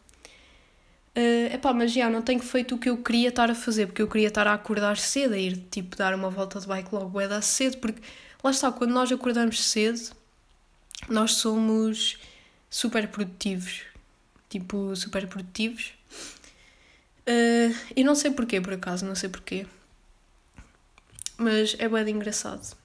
Uh, 1.17 1.53
epá, 1.53 1.73
mas 1.73 1.93
já 1.93 2.09
não 2.09 2.23
tenho 2.23 2.41
feito 2.41 2.77
o 2.77 2.79
que 2.79 2.89
eu 2.89 2.99
queria 2.99 3.31
estar 3.31 3.51
a 3.51 3.55
fazer, 3.55 3.87
porque 3.87 4.01
eu 4.01 4.07
queria 4.07 4.29
estar 4.29 4.47
a 4.47 4.55
acordar 4.55 4.97
cedo, 4.97 5.35
a 5.35 5.39
ir 5.39 5.57
tipo 5.71 5.97
dar 5.97 6.15
uma 6.15 6.31
volta 6.31 6.61
de 6.61 6.67
bike 6.69 6.95
logo 6.95 7.21
é 7.21 7.27
dar 7.27 7.43
cedo, 7.43 7.79
porque 7.79 8.01
lá 8.43 8.51
está, 8.51 8.71
quando 8.73 8.93
nós 8.93 9.11
acordamos 9.13 9.63
cedo, 9.63 10.15
nós 11.09 11.35
somos 11.35 12.19
super 12.69 13.09
produtivos, 13.09 13.83
tipo, 14.49 14.95
super 14.95 15.27
produtivos. 15.27 15.93
Uh, 17.21 17.75
e 17.95 18.03
não 18.03 18.15
sei 18.15 18.31
porquê, 18.31 18.61
por 18.61 18.73
acaso, 18.73 19.05
não 19.05 19.15
sei 19.15 19.29
porquê. 19.29 19.67
Mas 21.37 21.77
é 21.79 21.89
bem 21.89 22.15
engraçado. 22.15 22.77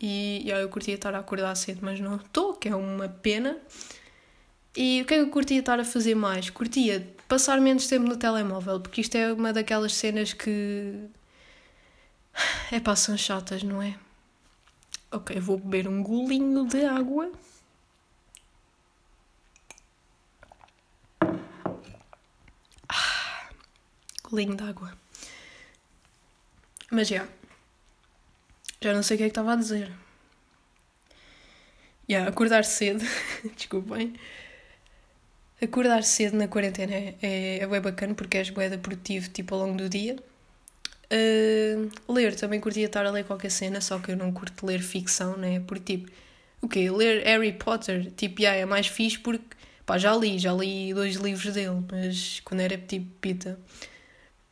E, 0.00 0.42
e 0.44 0.50
eu 0.50 0.68
curtia 0.68 0.94
estar 0.94 1.14
a 1.14 1.18
acordar 1.18 1.54
cedo, 1.54 1.80
mas 1.82 2.00
não 2.00 2.16
estou, 2.16 2.54
que 2.54 2.68
é 2.68 2.74
uma 2.74 3.08
pena. 3.08 3.56
E 4.76 5.02
o 5.02 5.04
que 5.04 5.14
é 5.14 5.18
que 5.18 5.22
eu 5.22 5.30
curtia 5.30 5.60
estar 5.60 5.78
a 5.78 5.84
fazer 5.84 6.14
mais? 6.14 6.50
Curtia 6.50 7.06
passar 7.28 7.60
menos 7.60 7.86
tempo 7.86 8.06
no 8.06 8.16
telemóvel, 8.16 8.80
porque 8.80 9.00
isto 9.00 9.14
é 9.16 9.32
uma 9.32 9.52
daquelas 9.52 9.94
cenas 9.94 10.32
que. 10.32 11.08
É 12.72 12.80
pá, 12.80 12.96
são 12.96 13.16
chatas, 13.16 13.62
não 13.62 13.82
é? 13.82 13.94
Ok, 15.12 15.38
vou 15.40 15.58
beber 15.58 15.86
um 15.88 16.02
golinho 16.02 16.66
de 16.66 16.86
água. 16.86 17.30
Ah, 22.88 23.50
golinho 24.24 24.56
de 24.56 24.64
água. 24.64 24.96
Mas 26.90 27.08
já. 27.08 27.28
Já 28.80 28.92
não 28.94 29.02
sei 29.02 29.16
o 29.16 29.18
que 29.18 29.24
é 29.24 29.26
que 29.26 29.30
estava 29.30 29.52
a 29.52 29.56
dizer. 29.56 29.88
Já, 32.08 32.18
yeah, 32.18 32.30
acordar 32.30 32.64
cedo. 32.64 33.04
Desculpem. 33.56 34.14
Acordar 35.62 36.02
cedo 36.02 36.36
na 36.36 36.48
quarentena 36.48 36.92
é, 36.94 37.16
é, 37.22 37.58
é 37.60 37.66
bem 37.66 37.80
bacana 37.80 38.14
porque 38.14 38.38
és 38.38 38.50
bué 38.50 38.76
produtivo 38.78 39.28
tipo, 39.30 39.54
ao 39.54 39.60
longo 39.62 39.76
do 39.76 39.88
dia. 39.88 40.16
Uh, 41.12 41.90
ler, 42.10 42.34
também 42.34 42.58
curtia 42.58 42.86
estar 42.86 43.04
a 43.04 43.10
ler 43.10 43.24
qualquer 43.24 43.50
cena, 43.50 43.82
só 43.82 43.98
que 43.98 44.12
eu 44.12 44.16
não 44.16 44.32
curto 44.32 44.64
ler 44.64 44.80
ficção, 44.80 45.36
né? 45.36 45.60
Porque 45.60 45.98
tipo, 45.98 46.10
o 46.62 46.68
quê? 46.68 46.90
Ler 46.90 47.22
Harry 47.24 47.52
Potter, 47.52 48.10
tipo, 48.12 48.40
yeah, 48.40 48.58
é 48.58 48.64
mais 48.64 48.86
fixe 48.86 49.18
porque, 49.18 49.44
pá, 49.84 49.98
já 49.98 50.16
li, 50.16 50.38
já 50.38 50.54
li 50.54 50.94
dois 50.94 51.16
livros 51.16 51.52
dele, 51.52 51.84
mas 51.90 52.40
quando 52.40 52.60
era 52.60 52.78
tipo 52.78 53.10
pita. 53.20 53.58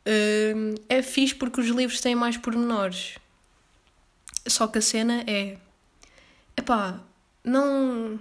Uh, 0.05 0.79
é 0.87 1.01
fixe 1.01 1.33
porque 1.33 1.59
os 1.61 1.67
livros 1.67 1.99
têm 1.99 2.15
mais 2.15 2.37
pormenores. 2.37 3.17
Só 4.47 4.67
que 4.67 4.77
a 4.77 4.81
cena 4.81 5.23
é. 5.27 5.57
Epá, 6.55 6.99
não. 7.43 8.19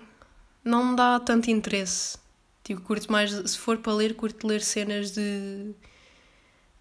Não 0.65 0.85
me 0.91 0.97
dá 0.97 1.21
tanto 1.21 1.51
interesse. 1.51 2.19
Tipo, 2.65 2.83
curto 2.83 3.11
mais, 3.11 3.33
se 3.33 3.59
for 3.59 3.79
para 3.79 3.93
ler, 3.95 4.15
curto 4.15 4.47
ler 4.47 4.61
cenas 4.63 5.13
de, 5.13 5.75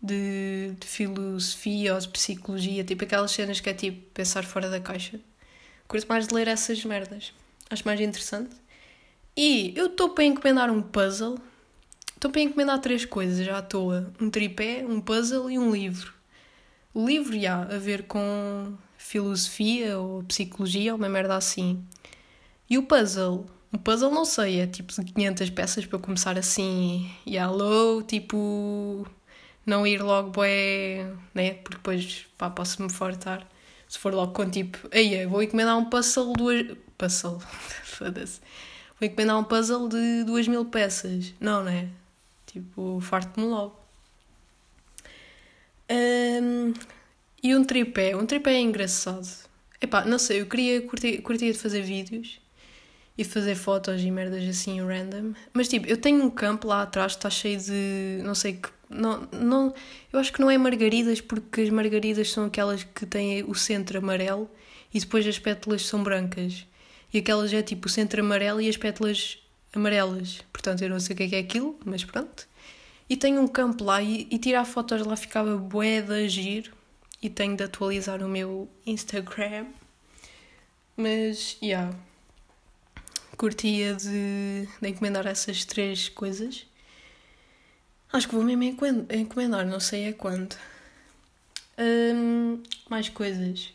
de, 0.10 0.74
de 0.80 0.88
filosofia 0.88 1.94
ou 1.94 2.00
de 2.00 2.08
psicologia, 2.10 2.84
tipo 2.84 3.04
aquelas 3.04 3.32
cenas 3.32 3.60
que 3.60 3.70
é 3.70 3.74
tipo 3.74 4.10
pensar 4.12 4.44
fora 4.44 4.70
da 4.70 4.80
caixa. 4.80 5.20
Curto 5.88 6.08
mais 6.08 6.28
de 6.28 6.34
ler 6.34 6.48
essas 6.48 6.84
merdas. 6.84 7.34
Acho 7.70 7.86
mais 7.86 8.00
interessante. 8.00 8.56
E 9.38 9.74
eu 9.76 9.88
estou 9.88 10.10
para 10.10 10.24
encomendar 10.24 10.72
um 10.72 10.82
puzzle. 10.82 11.38
Estou 12.16 12.32
para 12.32 12.42
encomendar 12.42 12.80
três 12.80 13.06
coisas 13.06 13.46
já 13.46 13.60
à 13.60 13.62
toa: 13.62 14.12
um 14.20 14.30
tripé, 14.30 14.84
um 14.88 15.00
puzzle 15.00 15.50
e 15.50 15.58
um 15.58 15.72
livro. 15.72 16.14
O 16.94 17.06
livro, 17.06 17.40
já, 17.40 17.62
a 17.62 17.78
ver 17.78 18.04
com 18.04 18.74
filosofia 18.98 20.00
ou 20.00 20.24
psicologia 20.24 20.96
uma 20.96 21.08
merda 21.08 21.36
assim. 21.36 21.84
E 22.70 22.78
o 22.78 22.84
puzzle, 22.84 23.46
um 23.72 23.78
puzzle 23.78 24.12
não 24.12 24.26
sei, 24.26 24.62
é 24.62 24.68
tipo 24.68 24.94
500 24.94 25.50
peças 25.52 25.86
para 25.86 26.00
começar 26.00 26.38
assim, 26.38 27.10
e 27.26 27.38
hello, 27.38 28.04
tipo, 28.04 29.08
não 29.70 29.86
ir 29.88 30.02
logo 30.02 30.32
bué, 30.32 31.08
né? 31.34 31.54
Porque 31.56 31.78
depois, 31.78 32.26
pá, 32.38 32.50
posso-me 32.50 32.92
fartar. 32.92 33.48
Se 33.88 33.98
for 33.98 34.14
logo 34.14 34.34
com 34.34 34.50
tipo, 34.50 34.78
aí 34.92 35.26
vou 35.26 35.42
encomendar 35.42 35.78
um 35.78 35.86
puzzle 35.86 36.34
duas... 36.34 36.78
Puzzle, 36.98 37.40
foda-se. 37.86 38.42
Vou 39.00 39.08
encomendar 39.08 39.40
um 39.40 39.44
puzzle 39.44 39.88
de 39.88 40.24
duas 40.26 40.48
mil 40.48 40.66
peças. 40.66 41.34
Não, 41.40 41.64
né? 41.64 41.90
Tipo, 42.46 43.00
farto-me 43.02 43.46
logo. 43.46 43.80
Um, 45.90 46.74
e 47.42 47.56
um 47.56 47.64
tripé. 47.64 48.16
Um 48.16 48.26
tripé 48.26 48.54
é 48.54 48.62
engraçado. 48.62 49.28
Epá, 49.82 50.04
não 50.04 50.20
sei, 50.20 50.42
eu 50.42 50.46
queria, 50.46 50.82
curtir, 50.82 51.22
curtia 51.22 51.52
de 51.52 51.58
fazer 51.58 51.82
vídeos 51.82 52.40
e 53.18 53.24
fazer 53.24 53.56
fotos 53.56 54.02
e 54.02 54.12
merdas 54.12 54.44
assim 54.48 54.82
random. 54.82 55.34
Mas 55.54 55.68
tipo, 55.68 55.88
eu 55.88 55.98
tenho 55.98 56.24
um 56.24 56.30
campo 56.30 56.68
lá 56.68 56.84
atrás 56.84 57.14
que 57.14 57.20
está 57.20 57.30
cheio 57.30 57.60
de. 57.60 58.22
não 58.24 58.36
sei 58.36 58.54
que. 58.54 58.70
Não, 58.90 59.28
não, 59.32 59.74
eu 60.12 60.20
acho 60.20 60.34
que 60.34 60.42
não 60.42 60.50
é 60.50 60.58
margaridas, 60.58 61.22
porque 61.22 61.62
as 61.62 61.70
margaridas 61.70 62.32
são 62.32 62.46
aquelas 62.46 62.84
que 62.84 63.06
têm 63.06 63.44
o 63.44 63.54
centro 63.54 64.00
amarelo 64.00 64.50
e 64.94 65.00
depois 65.00 65.28
as 65.28 65.38
pétalas 65.38 65.86
são 65.86 66.04
brancas. 66.04 66.66
E 67.14 67.20
aquelas 67.20 67.54
é 67.54 67.62
tipo 67.62 67.88
o 67.88 67.90
centro 67.90 68.22
amarelo 68.22 68.60
e 68.60 68.68
as 68.68 68.78
pétalas 68.78 69.38
amarelas. 69.74 70.42
Portanto, 70.52 70.82
eu 70.82 70.90
não 70.90 71.00
sei 71.00 71.14
o 71.14 71.18
que 71.18 71.36
é, 71.36 71.38
é 71.38 71.40
aquilo, 71.40 71.80
mas 71.86 72.04
pronto. 72.04 72.48
E 73.10 73.16
tenho 73.16 73.42
um 73.42 73.48
campo 73.48 73.84
lá 73.84 74.02
e, 74.02 74.28
e 74.32 74.38
tirar 74.40 74.66
fotos 74.66 75.06
lá 75.06 75.16
ficava 75.16 75.56
bué 75.58 76.02
de 76.02 76.14
agir. 76.26 76.74
E 77.22 77.30
tenho 77.30 77.56
de 77.56 77.64
atualizar 77.64 78.24
o 78.24 78.30
meu 78.30 78.70
Instagram. 78.86 79.66
Mas, 80.96 81.58
yeah 81.62 81.94
curtia 83.40 83.96
de, 83.96 84.68
de 84.82 84.90
encomendar 84.90 85.26
essas 85.26 85.64
três 85.64 86.10
coisas. 86.10 86.68
Acho 88.12 88.28
que 88.28 88.36
vou 88.36 88.44
mesmo 88.44 88.64
encomendar, 88.64 89.66
não 89.66 89.80
sei 89.80 90.06
é 90.06 90.14
quando. 90.14 90.56
Um, 91.78 92.62
mais 92.90 93.08
coisas. 93.08 93.72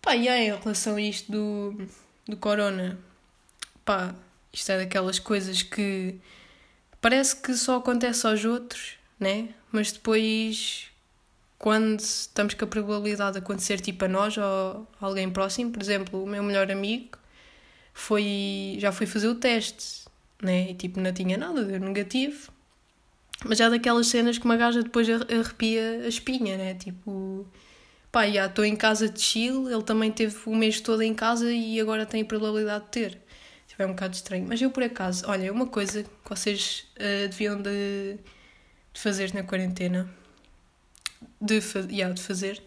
Pá, 0.00 0.14
e 0.14 0.28
aí, 0.28 0.48
em 0.48 0.56
relação 0.56 0.96
a 0.96 1.00
isto 1.00 1.30
do, 1.32 1.88
do 2.28 2.36
corona, 2.36 2.98
pá, 3.84 4.14
isto 4.52 4.70
é 4.70 4.78
daquelas 4.78 5.18
coisas 5.18 5.62
que 5.62 6.14
parece 7.00 7.36
que 7.36 7.54
só 7.54 7.76
acontece 7.76 8.26
aos 8.26 8.44
outros, 8.44 8.94
né? 9.18 9.48
Mas 9.72 9.90
depois, 9.90 10.86
quando 11.58 11.98
estamos 12.00 12.54
com 12.54 12.64
a 12.64 12.68
probabilidade 12.68 13.32
de 13.32 13.38
acontecer 13.38 13.80
tipo 13.80 14.04
a 14.04 14.08
nós 14.08 14.36
ou 14.38 14.44
a 15.00 15.06
alguém 15.06 15.28
próximo, 15.30 15.72
por 15.72 15.82
exemplo, 15.82 16.22
o 16.22 16.26
meu 16.26 16.42
melhor 16.42 16.70
amigo, 16.70 17.18
foi, 17.92 18.76
já 18.78 18.92
foi 18.92 19.06
fazer 19.06 19.28
o 19.28 19.34
teste, 19.34 20.04
né? 20.40 20.70
E 20.70 20.74
tipo, 20.74 21.00
não 21.00 21.12
tinha 21.12 21.36
nada, 21.36 21.64
deu 21.64 21.80
negativo. 21.80 22.55
Mas 23.44 23.58
já 23.58 23.68
daquelas 23.68 24.06
cenas 24.06 24.38
que 24.38 24.44
uma 24.44 24.56
gaja 24.56 24.82
depois 24.82 25.08
arrepia 25.08 26.02
a 26.04 26.08
espinha, 26.08 26.56
né? 26.56 26.74
Tipo, 26.74 27.46
pá, 28.10 28.28
já 28.28 28.46
estou 28.46 28.64
em 28.64 28.74
casa 28.74 29.08
de 29.08 29.20
chill, 29.20 29.70
ele 29.70 29.82
também 29.82 30.10
teve 30.10 30.36
o 30.46 30.54
mês 30.54 30.80
todo 30.80 31.02
em 31.02 31.14
casa 31.14 31.52
e 31.52 31.80
agora 31.80 32.06
tem 32.06 32.22
a 32.22 32.24
probabilidade 32.24 32.84
de 32.84 32.90
ter. 32.90 33.20
Tipo, 33.68 33.82
é 33.82 33.86
um 33.86 33.90
bocado 33.90 34.14
estranho. 34.14 34.46
Mas 34.48 34.60
eu, 34.62 34.70
por 34.70 34.82
acaso, 34.82 35.24
olha, 35.28 35.52
uma 35.52 35.66
coisa 35.66 36.02
que 36.02 36.10
vocês 36.28 36.86
uh, 36.96 37.28
deviam 37.28 37.60
de, 37.60 38.16
de, 38.92 39.00
fazer 39.00 39.34
na 39.34 39.42
quarentena, 39.42 40.08
de, 41.40 41.60
yeah, 41.90 42.14
de 42.14 42.22
fazer, 42.22 42.62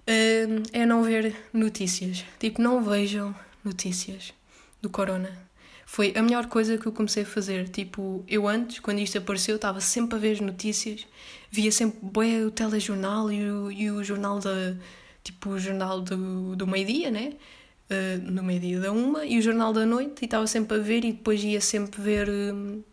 uh, 0.00 0.62
é 0.72 0.84
não 0.84 1.04
ver 1.04 1.36
notícias. 1.52 2.24
Tipo, 2.40 2.60
não 2.60 2.82
vejam 2.82 3.34
notícias 3.64 4.32
do 4.82 4.90
corona. 4.90 5.49
Foi 5.92 6.14
a 6.16 6.22
melhor 6.22 6.46
coisa 6.46 6.78
que 6.78 6.86
eu 6.86 6.92
comecei 6.92 7.24
a 7.24 7.26
fazer. 7.26 7.68
Tipo, 7.68 8.24
eu 8.28 8.46
antes, 8.46 8.78
quando 8.78 9.00
isto 9.00 9.18
apareceu, 9.18 9.56
estava 9.56 9.80
sempre 9.80 10.16
a 10.16 10.20
ver 10.20 10.34
as 10.34 10.40
notícias, 10.40 11.04
via 11.50 11.72
sempre 11.72 12.44
o 12.44 12.50
telejornal 12.52 13.32
e 13.32 13.50
o, 13.50 13.72
e 13.72 13.90
o 13.90 14.04
jornal 14.04 14.38
da. 14.38 14.76
Tipo, 15.24 15.50
o 15.50 15.58
jornal 15.58 16.00
do, 16.00 16.54
do 16.54 16.64
meio-dia, 16.64 17.10
né? 17.10 17.32
Uh, 17.90 18.22
no 18.22 18.40
meio-dia 18.44 18.78
da 18.78 18.92
uma, 18.92 19.24
e 19.26 19.36
o 19.36 19.42
jornal 19.42 19.72
da 19.72 19.84
noite, 19.84 20.22
e 20.22 20.26
estava 20.26 20.46
sempre 20.46 20.76
a 20.78 20.80
ver, 20.80 21.04
e 21.04 21.10
depois 21.10 21.42
ia 21.42 21.60
sempre 21.60 22.00
ver. 22.00 22.30
Um, 22.30 22.84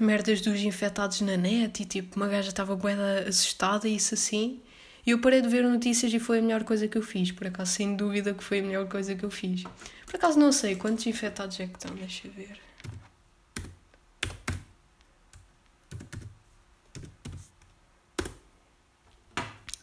merdas 0.00 0.40
dos 0.40 0.60
infectados 0.62 1.20
na 1.20 1.36
net 1.36 1.82
e 1.82 1.86
tipo, 1.86 2.16
uma 2.16 2.26
gaja 2.26 2.48
estava 2.48 2.74
bem 2.74 2.96
assustada 3.28 3.88
e 3.88 3.94
isso 3.94 4.14
assim. 4.14 4.60
E 5.06 5.10
eu 5.10 5.20
parei 5.20 5.40
de 5.40 5.48
ver 5.48 5.64
notícias 5.64 6.12
e 6.12 6.18
foi 6.18 6.38
a 6.38 6.42
melhor 6.42 6.64
coisa 6.64 6.86
que 6.86 6.98
eu 6.98 7.02
fiz, 7.02 7.32
por 7.32 7.46
acaso, 7.46 7.72
sem 7.72 7.96
dúvida 7.96 8.34
que 8.34 8.44
foi 8.44 8.60
a 8.60 8.62
melhor 8.62 8.88
coisa 8.88 9.14
que 9.14 9.24
eu 9.24 9.30
fiz. 9.30 9.64
Por 10.06 10.16
acaso 10.16 10.38
não 10.38 10.52
sei 10.52 10.76
quantos 10.76 11.06
infectados 11.06 11.58
é 11.60 11.66
que 11.66 11.74
estão, 11.74 11.94
deixa 11.94 12.28
eu 12.28 12.32
ver. 12.32 12.60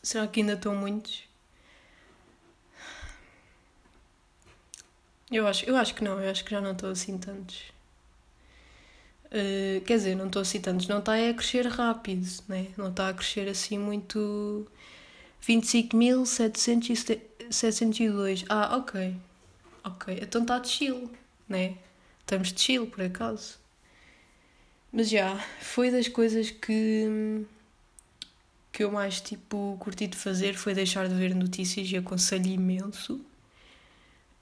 Será 0.03 0.27
que 0.27 0.39
ainda 0.39 0.53
estão 0.53 0.73
muitos? 0.75 1.23
Eu 5.29 5.45
acho, 5.45 5.65
eu 5.65 5.75
acho 5.75 5.93
que 5.93 6.03
não, 6.03 6.21
eu 6.21 6.31
acho 6.31 6.45
que 6.45 6.51
já 6.51 6.61
não 6.61 6.71
estou 6.71 6.89
assim 6.89 7.17
tantos. 7.17 7.73
Uh, 9.25 9.81
quer 9.81 9.97
dizer, 9.97 10.15
não 10.15 10.27
estou 10.27 10.41
assim 10.41 10.61
tantos, 10.61 10.87
não 10.87 10.99
está 10.99 11.15
a 11.15 11.33
crescer 11.33 11.67
rápido, 11.67 12.25
né? 12.47 12.67
não 12.77 12.87
está 12.89 13.09
a 13.09 13.13
crescer 13.13 13.49
assim 13.49 13.77
muito 13.77 14.65
25.702. 15.45 18.45
Ah, 18.49 18.77
ok. 18.77 19.15
Ok. 19.83 20.17
Então 20.21 20.41
está 20.41 20.57
de 20.59 20.69
chill, 20.69 21.11
né? 21.47 21.75
Estamos 22.19 22.51
de 22.51 22.61
chill, 22.61 22.87
por 22.87 23.03
acaso. 23.03 23.59
Mas 24.91 25.09
já, 25.09 25.37
foi 25.61 25.91
das 25.91 26.07
coisas 26.07 26.51
que 26.51 27.45
que 28.71 28.83
eu 28.83 28.91
mais 28.91 29.19
tipo 29.19 29.75
curti 29.79 30.05
de 30.05 30.15
fazer 30.15 30.53
foi 30.53 30.71
deixar 30.71 31.09
de 31.09 31.15
ver 31.15 31.33
notícias 31.33 31.91
e 31.91 31.97
aconselho 31.97 32.45
imenso. 32.45 33.19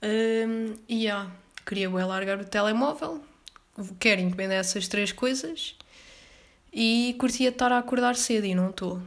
Um, 0.02 0.74
e 0.86 1.04
já, 1.04 1.30
queria 1.64 1.88
bem 1.88 2.04
largar 2.04 2.38
o 2.38 2.44
telemóvel, 2.44 3.24
quero 3.98 4.20
encomendar 4.20 4.58
essas 4.58 4.88
três 4.88 5.10
coisas 5.10 5.74
e 6.70 7.16
curtia 7.18 7.48
estar 7.48 7.72
a 7.72 7.78
acordar 7.78 8.14
cedo 8.14 8.44
e 8.44 8.54
não 8.54 8.68
estou. 8.68 9.00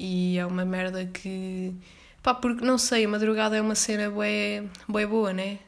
E 0.00 0.38
é 0.38 0.46
uma 0.46 0.64
merda 0.64 1.04
que. 1.06 1.74
pá, 2.22 2.34
porque 2.34 2.64
não 2.64 2.78
sei, 2.78 3.04
a 3.04 3.08
madrugada 3.08 3.56
é 3.56 3.60
uma 3.60 3.74
cena 3.74 4.10
bué, 4.10 4.64
bué 4.88 5.06
boa, 5.06 5.32
né? 5.32 5.58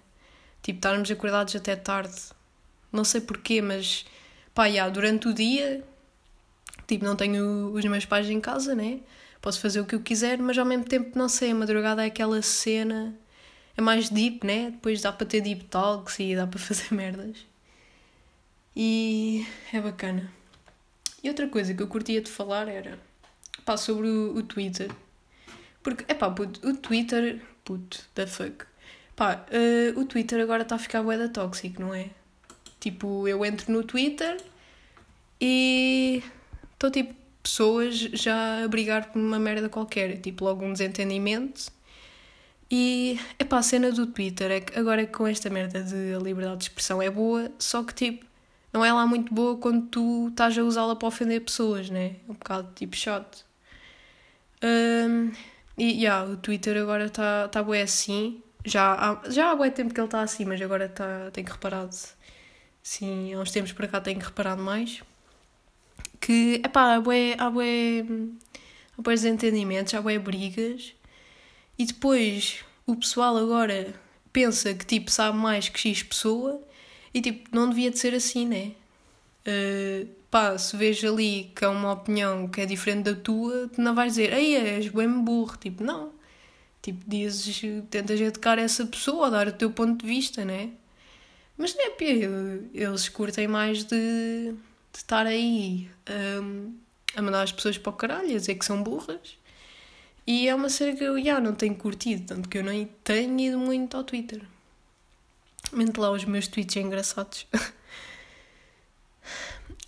Tipo, 0.62 0.78
estarmos 0.78 1.10
acordados 1.10 1.54
até 1.56 1.76
tarde. 1.76 2.16
Não 2.92 3.04
sei 3.04 3.20
porquê, 3.20 3.60
mas 3.62 4.06
pá, 4.54 4.70
já, 4.70 4.88
durante 4.88 5.28
o 5.28 5.34
dia 5.34 5.84
Tipo, 6.86 7.04
não 7.04 7.16
tenho 7.16 7.72
os 7.72 7.84
meus 7.84 8.04
pais 8.04 8.28
em 8.28 8.40
casa, 8.40 8.74
né? 8.74 9.00
Posso 9.40 9.60
fazer 9.60 9.80
o 9.80 9.86
que 9.86 9.94
eu 9.94 10.00
quiser, 10.00 10.38
mas 10.38 10.58
ao 10.58 10.64
mesmo 10.64 10.84
tempo, 10.84 11.18
não 11.18 11.28
sei, 11.28 11.50
a 11.50 11.54
madrugada 11.54 12.02
é 12.04 12.06
aquela 12.06 12.42
cena. 12.42 13.14
É 13.76 13.80
mais 13.80 14.10
deep, 14.10 14.46
né? 14.46 14.70
Depois 14.70 15.00
dá 15.00 15.12
para 15.12 15.26
ter 15.26 15.40
deep 15.40 15.64
talks 15.64 16.18
e 16.18 16.36
dá 16.36 16.46
para 16.46 16.58
fazer 16.60 16.92
merdas. 16.94 17.46
E 18.76 19.46
é 19.72 19.80
bacana. 19.80 20.30
E 21.22 21.28
outra 21.28 21.48
coisa 21.48 21.72
que 21.72 21.82
eu 21.82 21.88
curtia 21.88 22.20
de 22.20 22.30
falar 22.30 22.68
era 22.68 22.98
pá, 23.64 23.76
sobre 23.76 24.09
o, 24.09 24.37
o 24.37 24.42
Twitter. 24.42 24.90
Porque, 25.83 26.04
é 26.09 26.14
pá, 26.14 26.28
o 26.28 26.76
Twitter. 26.76 27.42
Puto, 27.64 28.00
the 28.14 28.26
fuck. 28.26 28.64
Pá, 29.14 29.47
uh, 29.49 30.00
o 30.00 30.04
Twitter 30.04 30.40
agora 30.40 30.62
está 30.62 30.76
a 30.76 30.78
ficar 30.78 31.02
bué 31.02 31.16
da 31.16 31.28
tóxico, 31.28 31.81
não 31.81 31.95
é? 31.95 32.11
Tipo, 32.81 33.28
eu 33.28 33.45
entro 33.45 33.73
no 33.73 33.85
Twitter 33.85 34.37
e 35.40 36.23
Estou 36.83 36.90
tipo 36.90 37.14
pessoas 37.40 37.95
já 37.95 38.64
a 38.64 38.66
brigar 38.66 39.12
por 39.12 39.21
uma 39.21 39.38
merda 39.38 39.69
qualquer, 39.69 40.21
tipo 40.21 40.45
logo 40.45 40.64
um 40.64 40.73
desentendimento. 40.73 41.71
E 42.69 43.21
é 43.38 43.45
pá, 43.45 43.59
a 43.59 43.62
cena 43.62 43.92
do 43.92 44.04
Twitter 44.04 44.50
é 44.50 44.61
que 44.61 44.76
agora 44.76 45.07
com 45.07 45.25
esta 45.28 45.49
merda 45.49 45.81
de 45.81 46.19
liberdade 46.21 46.57
de 46.57 46.64
expressão 46.64 47.00
é 47.00 47.09
boa, 47.09 47.52
só 47.57 47.85
que 47.85 47.95
tipo, 47.95 48.26
não 48.73 48.85
é 48.85 48.92
lá 48.92 49.07
muito 49.07 49.33
boa 49.33 49.57
quando 49.59 49.87
tu 49.87 50.26
estás 50.31 50.59
a 50.59 50.64
usá-la 50.64 50.97
para 50.97 51.07
ofender 51.07 51.45
pessoas, 51.45 51.88
né? 51.88 52.16
É 52.28 52.31
um 52.33 52.35
bocado 52.35 52.69
tipo 52.75 52.97
chato. 52.97 53.47
Um, 54.62 55.33
e 55.76 56.02
yeah, 56.02 56.28
o 56.31 56.37
Twitter 56.37 56.76
agora 56.76 57.07
está 57.07 57.49
tá 57.49 57.62
bué 57.62 57.83
assim. 57.83 58.42
Já 58.64 58.95
há, 58.95 59.31
já 59.31 59.50
há 59.50 59.57
bué 59.57 59.71
tempo 59.71 59.92
que 59.92 60.00
ele 60.00 60.07
está 60.07 60.23
assim, 60.23 60.45
mas 60.45 60.61
agora 60.61 60.88
tá, 60.88 61.31
tenho 61.33 61.49
reparado. 61.49 61.97
Sim, 62.83 63.35
há 63.35 63.40
uns 63.40 63.50
tempos 63.50 63.73
para 63.73 63.88
cá 63.88 64.00
tenho 64.00 64.21
reparado 64.21 64.62
mais 64.62 65.02
que, 66.23 66.62
epá, 66.64 66.95
há 66.95 67.00
bué, 67.00 67.35
há 67.37 67.50
bué, 67.50 68.04
há 68.97 69.02
bué 69.02 69.14
desentendimentos, 69.14 69.92
há 69.92 70.00
bué 70.00 70.19
brigas, 70.19 70.95
e 71.76 71.85
depois 71.85 72.64
o 72.87 72.95
pessoal 72.97 73.37
agora 73.37 73.92
pensa 74.33 74.73
que, 74.73 74.87
tipo, 74.87 75.11
sabe 75.11 75.37
mais 75.37 75.69
que 75.69 75.81
X 75.81 76.04
pessoa, 76.04 76.62
e, 77.12 77.21
tipo, 77.21 77.54
não 77.54 77.69
devia 77.69 77.90
de 77.90 77.99
ser 77.99 78.14
assim, 78.14 78.47
né? 78.47 78.73
Uh, 79.47 80.09
pá, 80.32 80.58
se 80.58 80.76
vês 80.76 81.04
ali 81.04 81.52
que 81.54 81.64
é 81.64 81.68
uma 81.68 81.92
opinião 81.92 82.48
que 82.48 82.60
é 82.60 82.66
diferente 82.66 83.04
da 83.04 83.14
tua, 83.14 83.68
tu 83.68 83.80
não 83.80 83.94
vais 83.94 84.14
dizer, 84.14 84.32
ei, 84.32 84.56
és 84.56 84.88
bem 84.88 85.08
burro, 85.22 85.56
tipo, 85.56 85.84
não. 85.84 86.12
Tipo, 86.82 87.04
dizes, 87.06 87.62
tentas 87.90 88.20
educar 88.20 88.58
essa 88.58 88.84
pessoa, 88.84 89.30
dar 89.30 89.46
o 89.46 89.52
teu 89.52 89.70
ponto 89.70 90.00
de 90.02 90.06
vista, 90.06 90.44
né? 90.44 90.70
Mas 91.56 91.74
não 91.76 91.86
é 91.86 91.92
eles 92.74 93.08
curtem 93.08 93.46
mais 93.46 93.84
de 93.84 94.54
de 94.92 94.98
estar 94.98 95.26
aí 95.26 95.90
um, 96.42 96.74
a 97.16 97.22
mandar 97.22 97.42
as 97.42 97.52
pessoas 97.52 97.78
para 97.78 97.90
o 97.90 97.94
caralho, 97.94 98.30
a 98.30 98.38
dizer 98.38 98.54
que 98.54 98.64
são 98.64 98.82
burras. 98.82 99.38
E 100.26 100.46
é 100.48 100.54
uma 100.54 100.68
cena 100.68 100.96
que 100.96 101.02
eu 101.02 101.22
já 101.22 101.40
não 101.40 101.54
tenho 101.54 101.74
curtido, 101.74 102.26
tanto 102.26 102.48
que 102.48 102.58
eu 102.58 102.62
nem 102.62 102.86
tenho 103.02 103.38
ido 103.40 103.58
muito 103.58 103.96
ao 103.96 104.04
Twitter. 104.04 104.42
Mente 105.72 105.98
lá 105.98 106.10
os 106.10 106.24
meus 106.24 106.46
tweets 106.46 106.76
engraçados. 106.76 107.46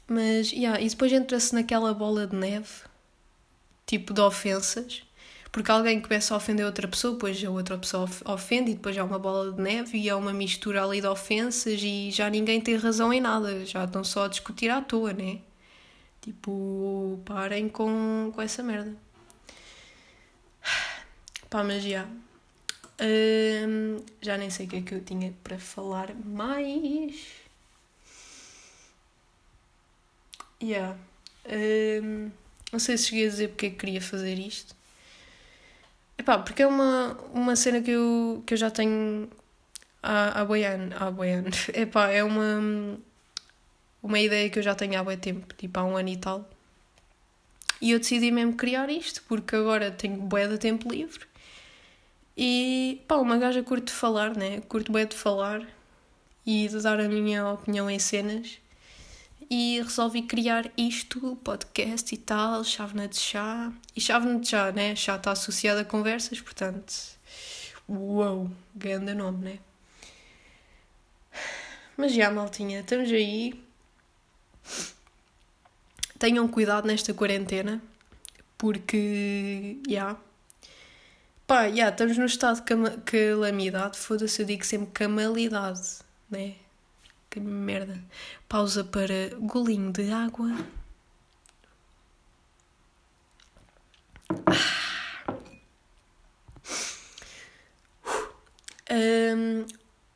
Mas, 0.06 0.52
yeah, 0.52 0.80
e 0.80 0.88
depois 0.88 1.12
entra-se 1.12 1.54
naquela 1.54 1.94
bola 1.94 2.26
de 2.26 2.36
neve, 2.36 2.68
tipo 3.86 4.12
de 4.12 4.20
ofensas, 4.20 5.02
porque 5.50 5.70
alguém 5.70 6.00
começa 6.00 6.34
a 6.34 6.36
ofender 6.36 6.66
outra 6.66 6.88
pessoa, 6.88 7.14
depois 7.14 7.42
a 7.44 7.50
outra 7.50 7.78
pessoa 7.78 8.08
ofende 8.24 8.72
e 8.72 8.74
depois 8.74 8.98
há 8.98 9.04
uma 9.04 9.18
bola 9.18 9.52
de 9.52 9.62
neve 9.62 9.96
e 9.98 10.10
há 10.10 10.16
uma 10.16 10.32
mistura 10.32 10.84
ali 10.84 11.00
de 11.00 11.06
ofensas 11.06 11.80
e 11.82 12.10
já 12.10 12.28
ninguém 12.28 12.60
tem 12.60 12.76
razão 12.76 13.12
em 13.12 13.20
nada, 13.20 13.64
já 13.64 13.84
estão 13.84 14.02
só 14.02 14.24
a 14.24 14.28
discutir 14.28 14.68
à 14.68 14.82
toa, 14.82 15.12
né? 15.12 15.38
Tipo, 16.20 17.20
parem 17.24 17.68
com, 17.68 18.32
com 18.34 18.42
essa 18.42 18.62
merda. 18.62 18.96
Pá, 21.48 21.62
mas 21.62 21.82
já. 21.82 22.06
Hum, 23.00 24.02
já 24.20 24.36
nem 24.38 24.50
sei 24.50 24.66
o 24.66 24.68
que 24.68 24.76
é 24.76 24.82
que 24.82 24.94
eu 24.94 25.04
tinha 25.04 25.32
para 25.44 25.58
falar 25.58 26.14
mais. 26.14 27.43
Yeah. 30.62 30.96
Hum, 31.46 32.30
não 32.72 32.78
sei 32.78 32.96
se 32.96 33.08
cheguei 33.08 33.26
a 33.26 33.30
dizer 33.30 33.48
porque 33.48 33.66
é 33.66 33.70
que 33.70 33.76
queria 33.76 34.00
fazer 34.00 34.38
isto. 34.38 34.74
Epá, 36.18 36.38
porque 36.38 36.62
é 36.62 36.66
uma, 36.66 37.18
uma 37.32 37.56
cena 37.56 37.82
que 37.82 37.90
eu, 37.90 38.42
que 38.46 38.54
eu 38.54 38.58
já 38.58 38.70
tenho 38.70 39.28
há, 40.02 40.40
há 40.40 40.44
boi 40.44 40.64
ano. 40.64 40.94
Há 40.98 41.10
boi 41.10 41.30
ano. 41.32 41.48
Epá, 41.74 42.08
é 42.10 42.22
uma, 42.24 42.98
uma 44.02 44.18
ideia 44.20 44.48
que 44.50 44.58
eu 44.58 44.62
já 44.62 44.74
tenho 44.74 44.98
há 44.98 45.04
boi 45.04 45.16
tempo, 45.16 45.52
tipo 45.54 45.78
há 45.78 45.84
um 45.84 45.96
ano 45.96 46.08
e 46.08 46.16
tal. 46.16 46.48
E 47.80 47.90
eu 47.90 47.98
decidi 47.98 48.30
mesmo 48.30 48.54
criar 48.54 48.88
isto, 48.88 49.22
porque 49.28 49.56
agora 49.56 49.90
tenho 49.90 50.16
bué 50.16 50.48
de 50.48 50.58
tempo 50.58 50.88
livre. 50.90 51.26
E 52.36 53.02
pá, 53.06 53.16
uma 53.16 53.38
gaja 53.38 53.62
curto 53.62 53.86
de 53.86 53.92
falar, 53.92 54.36
né? 54.36 54.60
Curto 54.62 54.90
bué 54.90 55.04
de 55.04 55.16
falar 55.16 55.66
e 56.46 56.68
de 56.68 56.80
dar 56.82 57.00
a 57.00 57.08
minha 57.08 57.48
opinião 57.48 57.90
em 57.90 57.98
cenas 57.98 58.58
e 59.50 59.80
resolvi 59.82 60.22
criar 60.22 60.70
isto, 60.76 61.36
podcast 61.44 62.14
e 62.14 62.18
tal, 62.18 62.64
chávena 62.64 63.08
de 63.08 63.16
chá. 63.16 63.72
E 63.94 64.00
chávena 64.00 64.38
de 64.40 64.48
chá, 64.48 64.72
né? 64.72 64.94
Chá 64.96 65.16
está 65.16 65.32
associado 65.32 65.80
a 65.80 65.84
conversas, 65.84 66.40
portanto. 66.40 66.92
Uou, 67.88 68.50
grande 68.74 69.14
nome, 69.14 69.44
né? 69.44 69.58
Mas 71.96 72.12
já, 72.12 72.30
maltinha, 72.30 72.80
estamos 72.80 73.10
aí. 73.10 73.54
Tenham 76.18 76.48
cuidado 76.48 76.86
nesta 76.86 77.12
quarentena, 77.12 77.82
porque. 78.56 79.78
Já. 79.86 79.92
Yeah. 79.92 80.20
Pá, 81.46 81.64
já, 81.64 81.74
yeah, 81.74 81.90
estamos 81.90 82.16
no 82.16 82.24
estado 82.24 82.62
de 82.62 83.02
calamidade. 83.02 83.98
Foda-se, 83.98 84.40
eu 84.40 84.46
digo 84.46 84.64
sempre 84.64 84.90
camalidade, 84.92 85.98
né? 86.30 86.54
Que 87.34 87.40
merda. 87.40 88.00
Pausa 88.48 88.84
para 88.84 89.34
golinho 89.40 89.90
de 89.90 90.08
água. 90.12 90.56
Um, 98.88 99.66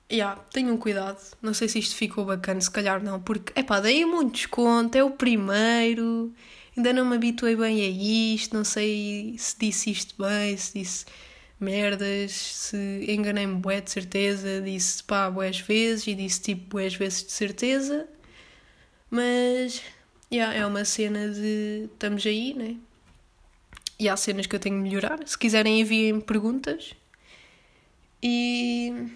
yeah, 0.09 0.40
tenham 0.52 0.76
cuidado. 0.76 1.18
Não 1.42 1.52
sei 1.52 1.66
se 1.66 1.81
isto 1.81 1.96
ficou 1.96 2.24
bacana, 2.24 2.61
se 2.61 2.70
calhar 2.70 3.02
não, 3.02 3.20
porque 3.20 3.52
é 3.57 3.64
pá, 3.64 3.81
dei 3.81 4.07
muito 4.07 4.35
desconto, 4.35 4.96
é 4.96 5.02
o 5.02 5.11
primeiro, 5.11 6.33
ainda 6.76 6.92
não 6.92 7.04
me 7.04 7.16
habituei 7.16 7.57
bem 7.57 7.81
a 7.85 8.35
isto, 8.37 8.54
não 8.54 8.62
sei 8.62 9.35
se 9.37 9.57
disse 9.59 9.90
isto 9.90 10.14
bem, 10.22 10.57
se 10.57 10.78
disse 10.78 11.04
merdas, 11.61 12.33
se 12.33 13.05
enganei-me 13.09 13.57
bué 13.57 13.81
de 13.81 13.90
certeza, 13.90 14.61
disse 14.61 15.03
pá 15.05 15.31
bués 15.31 15.61
vezes 15.61 16.07
e 16.07 16.14
disse 16.14 16.40
tipo 16.40 16.71
bués 16.71 16.94
vezes 16.94 17.25
de 17.25 17.33
certeza, 17.33 18.09
mas 19.11 19.83
yeah, 20.33 20.55
é 20.55 20.66
uma 20.66 20.85
cena 20.85 21.29
de 21.29 21.88
estamos 21.92 22.25
aí, 22.27 22.55
né? 22.55 22.77
E 23.99 24.09
há 24.09 24.16
cenas 24.16 24.47
que 24.47 24.55
eu 24.55 24.61
tenho 24.61 24.77
de 24.77 24.83
melhorar. 24.83 25.18
Se 25.27 25.37
quiserem 25.37 25.81
enviem 25.81 26.21
perguntas. 26.21 26.94
E. 28.23 29.09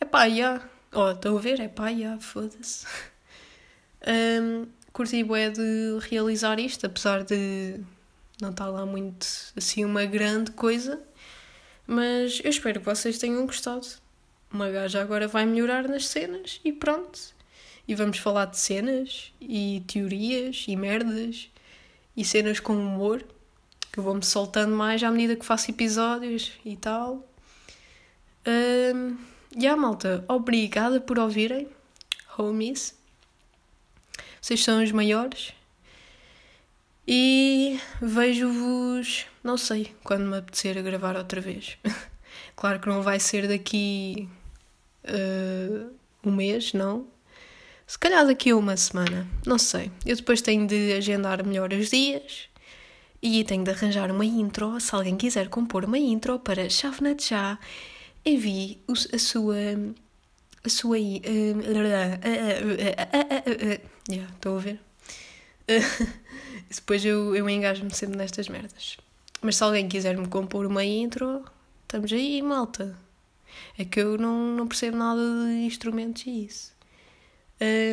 Epá, 0.00 0.28
já. 0.28 0.34
Yeah. 0.34 0.70
Oh, 0.92 1.10
estão 1.10 1.36
a 1.36 1.40
ver? 1.40 1.60
Epá, 1.60 1.90
já, 1.90 1.98
yeah, 1.98 2.20
foda-se. 2.20 2.86
Um, 4.08 4.68
curti 4.92 5.24
bué 5.24 5.50
de 5.50 5.98
realizar 6.08 6.60
isto, 6.60 6.86
apesar 6.86 7.24
de 7.24 7.80
não 8.40 8.50
está 8.50 8.66
lá 8.66 8.84
muito 8.84 9.26
assim 9.56 9.84
uma 9.84 10.04
grande 10.04 10.50
coisa, 10.50 11.00
mas 11.86 12.40
eu 12.42 12.50
espero 12.50 12.80
que 12.80 12.86
vocês 12.86 13.18
tenham 13.18 13.46
gostado. 13.46 13.86
Uma 14.52 14.70
gaja 14.70 15.00
agora 15.00 15.26
vai 15.26 15.44
melhorar 15.44 15.88
nas 15.88 16.06
cenas 16.06 16.60
e 16.64 16.72
pronto. 16.72 17.34
E 17.88 17.94
vamos 17.94 18.18
falar 18.18 18.46
de 18.46 18.58
cenas 18.58 19.32
e 19.40 19.82
teorias 19.86 20.64
e 20.68 20.76
merdas 20.76 21.50
e 22.16 22.24
cenas 22.24 22.60
com 22.60 22.74
humor 22.74 23.24
que 23.96 24.00
eu 24.00 24.04
vou-me 24.04 24.22
soltando 24.22 24.76
mais 24.76 25.02
à 25.02 25.10
medida 25.10 25.36
que 25.36 25.46
faço 25.46 25.70
episódios 25.70 26.52
e 26.62 26.76
tal. 26.76 27.26
Um, 28.46 29.16
e 29.56 29.62
yeah, 29.62 29.80
malta, 29.80 30.22
obrigada 30.28 31.00
por 31.00 31.18
ouvirem, 31.18 31.66
homies. 32.36 32.94
vocês 34.38 34.62
são 34.62 34.84
os 34.84 34.92
maiores. 34.92 35.55
E 37.08 37.78
vejo-vos, 38.02 39.26
não 39.44 39.56
sei, 39.56 39.94
quando 40.02 40.26
me 40.26 40.38
apetecer 40.38 40.76
a 40.76 40.82
gravar 40.82 41.16
outra 41.16 41.40
vez. 41.40 41.78
claro 42.56 42.80
que 42.80 42.88
não 42.88 43.00
vai 43.00 43.20
ser 43.20 43.46
daqui 43.46 44.28
uh, 45.04 45.92
um 46.24 46.32
mês, 46.32 46.72
não. 46.72 47.06
Se 47.86 47.96
calhar 47.96 48.26
daqui 48.26 48.50
a 48.50 48.56
uma 48.56 48.76
semana, 48.76 49.28
não 49.46 49.58
sei. 49.58 49.92
Eu 50.04 50.16
depois 50.16 50.42
tenho 50.42 50.66
de 50.66 50.94
agendar 50.94 51.46
melhor 51.46 51.72
os 51.72 51.90
dias 51.90 52.48
e 53.22 53.44
tenho 53.44 53.62
de 53.62 53.70
arranjar 53.70 54.10
uma 54.10 54.24
intro. 54.24 54.80
Se 54.80 54.92
alguém 54.92 55.16
quiser 55.16 55.48
compor 55.48 55.84
uma 55.84 55.98
intro 55.98 56.40
para 56.40 56.68
Chave 56.68 57.16
Já, 57.20 57.56
envie 58.24 58.80
a 58.88 59.18
sua. 59.18 59.54
A 60.64 60.68
sua. 60.68 60.98
Estou 64.34 64.56
a 64.56 64.60
ver? 64.60 64.80
Depois 66.68 67.04
eu, 67.04 67.34
eu 67.34 67.48
engajo-me 67.48 67.94
sempre 67.94 68.16
nestas 68.16 68.48
merdas. 68.48 68.96
Mas 69.40 69.56
se 69.56 69.64
alguém 69.64 69.88
quiser 69.88 70.16
me 70.16 70.26
compor 70.26 70.66
uma 70.66 70.84
intro, 70.84 71.44
estamos 71.82 72.12
aí, 72.12 72.42
malta. 72.42 72.96
É 73.78 73.84
que 73.84 74.00
eu 74.00 74.18
não, 74.18 74.56
não 74.56 74.66
percebo 74.66 74.96
nada 74.96 75.20
de 75.20 75.64
instrumentos 75.64 76.24
e 76.26 76.46
isso. 76.46 76.72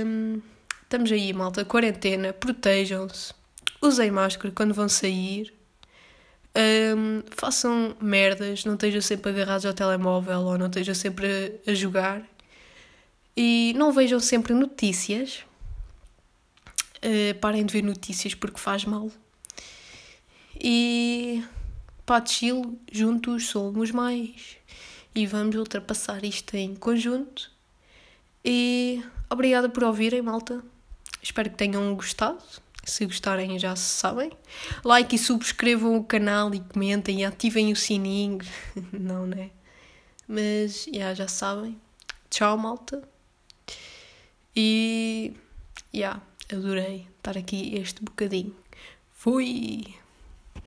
Um, 0.05 0.41
estamos 0.81 1.12
aí, 1.12 1.31
malta. 1.33 1.63
Quarentena, 1.63 2.33
protejam-se. 2.33 3.33
Usem 3.81 4.12
máscara 4.12 4.53
quando 4.55 4.73
vão 4.73 4.89
sair. 4.89 5.53
Um, 6.55 7.23
façam 7.31 7.95
merdas, 7.99 8.63
não 8.63 8.75
estejam 8.75 9.01
sempre 9.01 9.31
agarrados 9.31 9.65
ao 9.65 9.73
telemóvel 9.73 10.41
ou 10.41 10.57
não 10.57 10.67
estejam 10.67 10.95
sempre 10.95 11.62
a, 11.67 11.71
a 11.71 11.73
jogar. 11.73 12.23
E 13.36 13.73
não 13.75 13.91
vejam 13.91 14.19
sempre 14.19 14.53
notícias 14.53 15.43
Uh, 17.03 17.37
parem 17.39 17.65
de 17.65 17.73
ver 17.73 17.83
notícias 17.83 18.33
porque 18.33 18.57
faz 18.57 18.85
mal. 18.85 19.11
E 20.57 21.43
pá, 22.05 22.25
chill, 22.25 22.79
juntos 22.89 23.47
somos 23.47 23.91
mais. 23.91 24.57
E 25.13 25.27
vamos 25.27 25.55
ultrapassar 25.57 26.23
isto 26.23 26.55
em 26.55 26.73
conjunto. 26.73 27.51
E 28.43 29.03
obrigada 29.29 29.67
por 29.67 29.83
ouvirem, 29.83 30.21
malta. 30.21 30.63
Espero 31.21 31.49
que 31.49 31.57
tenham 31.57 31.93
gostado. 31.93 32.41
Se 32.85 33.05
gostarem, 33.05 33.59
já 33.59 33.75
se 33.75 33.89
sabem. 33.89 34.31
Like 34.83 35.15
e 35.15 35.19
subscrevam 35.19 35.97
o 35.97 36.03
canal 36.05 36.55
e 36.55 36.61
comentem 36.61 37.21
e 37.21 37.25
ativem 37.25 37.71
o 37.73 37.75
sininho. 37.75 38.39
Não, 38.91 39.27
né? 39.27 39.51
Mas 40.25 40.87
yeah, 40.87 41.13
já 41.13 41.27
sabem. 41.27 41.77
Tchau, 42.29 42.57
malta. 42.57 43.03
E. 44.55 45.33
Yeah 45.93 46.21
adorei 46.51 47.08
estar 47.17 47.38
aqui 47.38 47.75
este 47.75 48.03
bocadinho. 48.03 48.56
Fui! 49.12 50.02